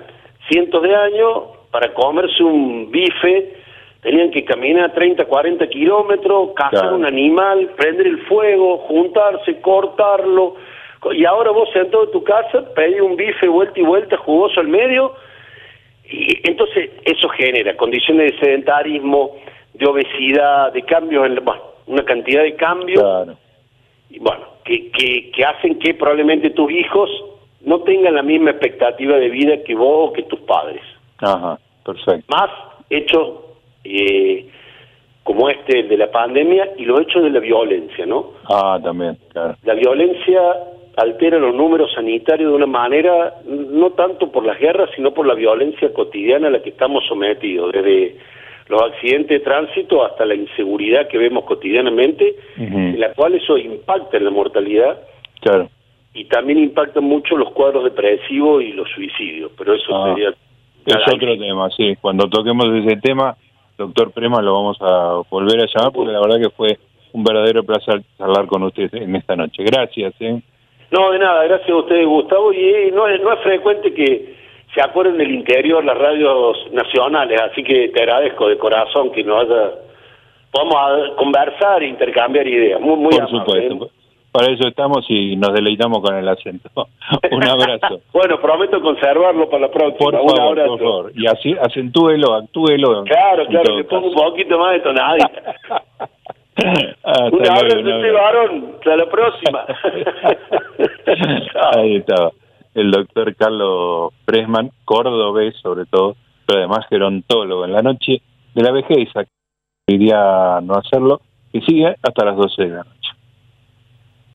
cientos 0.48 0.84
de 0.84 0.96
años, 0.96 1.44
para 1.72 1.92
comerse 1.94 2.44
un 2.44 2.92
bife, 2.92 3.65
tenían 4.06 4.30
que 4.30 4.46
caminar 4.46 4.94
30, 4.94 5.26
40 5.26 5.68
kilómetros, 5.68 6.52
cazar 6.56 6.94
un 6.94 7.06
animal, 7.06 7.72
prender 7.76 8.06
el 8.06 8.22
fuego, 8.28 8.78
juntarse, 8.78 9.60
cortarlo, 9.62 10.54
y 11.12 11.26
ahora 11.26 11.50
vos 11.50 11.68
sentado 11.74 12.04
en 12.04 12.12
tu 12.12 12.24
casa, 12.24 12.72
pedís 12.76 13.02
un 13.02 13.16
bife 13.16 13.48
vuelta 13.48 13.80
y 13.80 13.84
vuelta, 13.84 14.16
jugoso 14.18 14.60
al 14.60 14.68
medio, 14.68 15.16
y 16.08 16.38
entonces 16.48 16.92
eso 17.04 17.28
genera 17.30 17.76
condiciones 17.76 18.32
de 18.32 18.40
sedentarismo, 18.40 19.38
de 19.74 19.88
obesidad, 19.88 20.72
de 20.72 20.84
cambios, 20.84 21.26
en 21.26 21.40
una 21.88 22.06
cantidad 22.06 22.44
de 22.44 22.56
cambios, 22.56 23.30
y 24.12 24.20
bueno, 24.20 24.46
que, 24.64 24.92
que, 24.92 25.32
que 25.32 25.46
hacen 25.46 25.80
que 25.80 25.96
probablemente 25.96 26.52
tus 26.52 26.72
hijos 26.72 27.10
no 27.62 27.80
tengan 27.80 28.14
la 28.14 28.22
misma 28.22 28.52
expectativa 28.52 29.18
de 29.18 29.30
vida 29.30 29.64
que 29.64 29.74
vos 29.74 30.12
o 30.12 30.14
que 30.14 30.22
tus 30.24 30.42
padres. 30.42 30.84
Ajá, 31.18 31.58
perfecto. 31.84 32.24
Más 32.30 32.52
hechos 32.92 33.45
eh, 33.86 34.46
como 35.24 35.50
este 35.50 35.84
de 35.84 35.98
la 35.98 36.12
pandemia 36.12 36.74
y 36.78 36.86
los 36.86 37.02
hechos 37.02 37.24
de 37.24 37.32
la 37.32 37.40
violencia, 37.40 38.06
¿no? 38.06 38.34
Ah, 38.50 38.80
también, 38.84 39.18
claro. 39.32 39.56
La 39.64 39.74
violencia 39.74 40.40
altera 40.98 41.40
los 41.40 41.54
números 41.54 41.92
sanitarios 41.94 42.52
de 42.52 42.56
una 42.56 42.68
manera, 42.68 43.36
no 43.46 43.92
tanto 43.92 44.32
por 44.32 44.46
las 44.46 44.60
guerras, 44.60 44.90
sino 44.96 45.14
por 45.14 45.28
la 45.28 45.34
violencia 45.34 45.92
cotidiana 45.94 46.48
a 46.48 46.52
la 46.52 46.62
que 46.62 46.70
estamos 46.70 47.04
sometidos, 47.08 47.72
desde 47.72 48.18
los 48.68 48.82
accidentes 48.82 49.40
de 49.40 49.40
tránsito 49.40 50.04
hasta 50.04 50.26
la 50.26 50.36
inseguridad 50.36 51.08
que 51.08 51.18
vemos 51.18 51.46
cotidianamente, 51.46 52.36
en 52.58 53.00
la 53.00 53.14
cual 53.14 53.36
eso 53.36 53.58
impacta 53.58 54.18
en 54.18 54.26
la 54.26 54.32
mortalidad. 54.32 55.02
Claro. 55.42 55.70
Y 56.14 56.26
también 56.26 56.60
impacta 56.60 57.02
mucho 57.02 57.36
los 57.36 57.52
cuadros 57.52 57.84
depresivos 57.84 58.64
y 58.64 58.72
los 58.72 58.90
suicidios, 58.90 59.52
pero 59.58 59.74
eso 59.74 59.96
ah. 59.96 60.14
sería... 60.14 60.30
Es 60.86 61.14
otro 61.14 61.38
tema, 61.38 61.70
sí. 61.72 61.96
Cuando 62.00 62.30
toquemos 62.30 62.68
ese 62.76 62.98
tema, 62.98 63.36
doctor 63.78 64.12
Prema, 64.12 64.42
lo 64.42 64.54
vamos 64.54 64.78
a 64.82 65.22
volver 65.30 65.62
a 65.62 65.68
llamar 65.68 65.92
porque 65.94 66.12
la 66.12 66.22
verdad 66.22 66.40
que 66.40 66.50
fue 66.50 66.78
un 67.14 67.24
verdadero 67.24 67.64
placer 67.64 68.02
hablar 68.20 68.46
con 68.48 68.64
usted 68.64 68.94
en 68.94 69.16
esta 69.16 69.36
noche. 69.36 69.64
Gracias. 69.64 70.14
¿eh? 70.20 70.42
No, 70.92 71.12
de 71.12 71.20
nada, 71.20 71.46
gracias 71.46 71.70
a 71.70 71.76
usted, 71.76 72.06
Gustavo. 72.06 72.52
Y 72.54 72.60
eh, 72.60 72.92
no 72.94 73.08
es, 73.08 73.22
no 73.22 73.34
es 73.34 73.40
frecuente 73.40 73.94
que 73.94 74.36
se 74.74 74.82
acuerden 74.82 75.18
del 75.18 75.32
interior 75.32 75.84
las 75.84 75.98
radios 75.98 76.58
nacionales, 76.74 77.40
así 77.42 77.64
que 77.64 77.90
te 77.90 78.02
agradezco 78.02 78.48
de 78.48 78.58
corazón 78.58 79.12
que 79.12 79.24
nos 79.24 79.44
haya... 79.44 79.72
Podamos 80.52 81.16
conversar 81.18 81.84
e 81.84 81.88
intercambiar 81.88 82.48
ideas. 82.48 82.80
Muy, 82.80 82.96
muy 82.96 83.18
Por 83.18 83.30
supuesto. 83.30 83.90
Para 84.36 84.52
eso 84.52 84.68
estamos 84.68 85.06
y 85.08 85.38
nos 85.38 85.54
deleitamos 85.54 86.02
con 86.02 86.14
el 86.14 86.28
acento. 86.28 86.70
Un 87.32 87.44
abrazo. 87.44 88.02
bueno, 88.14 88.38
prometo 88.42 88.82
conservarlo 88.82 89.50
para 89.50 89.68
la 89.68 89.72
próxima. 89.72 90.12
Por 90.12 90.14
favor, 90.14 90.68
por 90.68 90.80
favor. 90.80 91.12
Y 91.16 91.26
así 91.26 91.56
acentúelo, 91.58 92.34
actúelo. 92.34 93.06
Claro, 93.06 93.46
claro, 93.48 93.78
le 93.78 93.86
pongo 93.86 94.10
un 94.10 94.14
poquito 94.14 94.60
más 94.60 94.74
de 94.74 94.80
tonadita. 94.82 95.56
un 97.32 97.48
abrazo, 97.48 97.80
este 97.80 98.12
varón. 98.12 98.74
Hasta 98.76 98.98
la 98.98 99.10
próxima. 99.10 99.66
Ahí 101.78 101.96
estaba. 101.96 102.32
El 102.74 102.92
doctor 102.92 103.34
Carlos 103.38 104.12
Presman, 104.26 104.70
cordobés 104.84 105.56
sobre 105.62 105.86
todo, 105.86 106.18
pero 106.46 106.60
además 106.60 106.86
gerontólogo 106.90 107.64
en 107.64 107.72
la 107.72 107.82
noche 107.82 108.22
de 108.54 108.64
la 108.64 108.72
vejez. 108.72 109.08
Quería 109.88 110.60
no 110.62 110.74
hacerlo, 110.74 111.22
y 111.54 111.62
sigue 111.62 111.96
hasta 112.04 112.26
las 112.26 112.36
12 112.36 112.64
de 112.64 112.70
la 112.70 112.84
noche. 112.84 112.95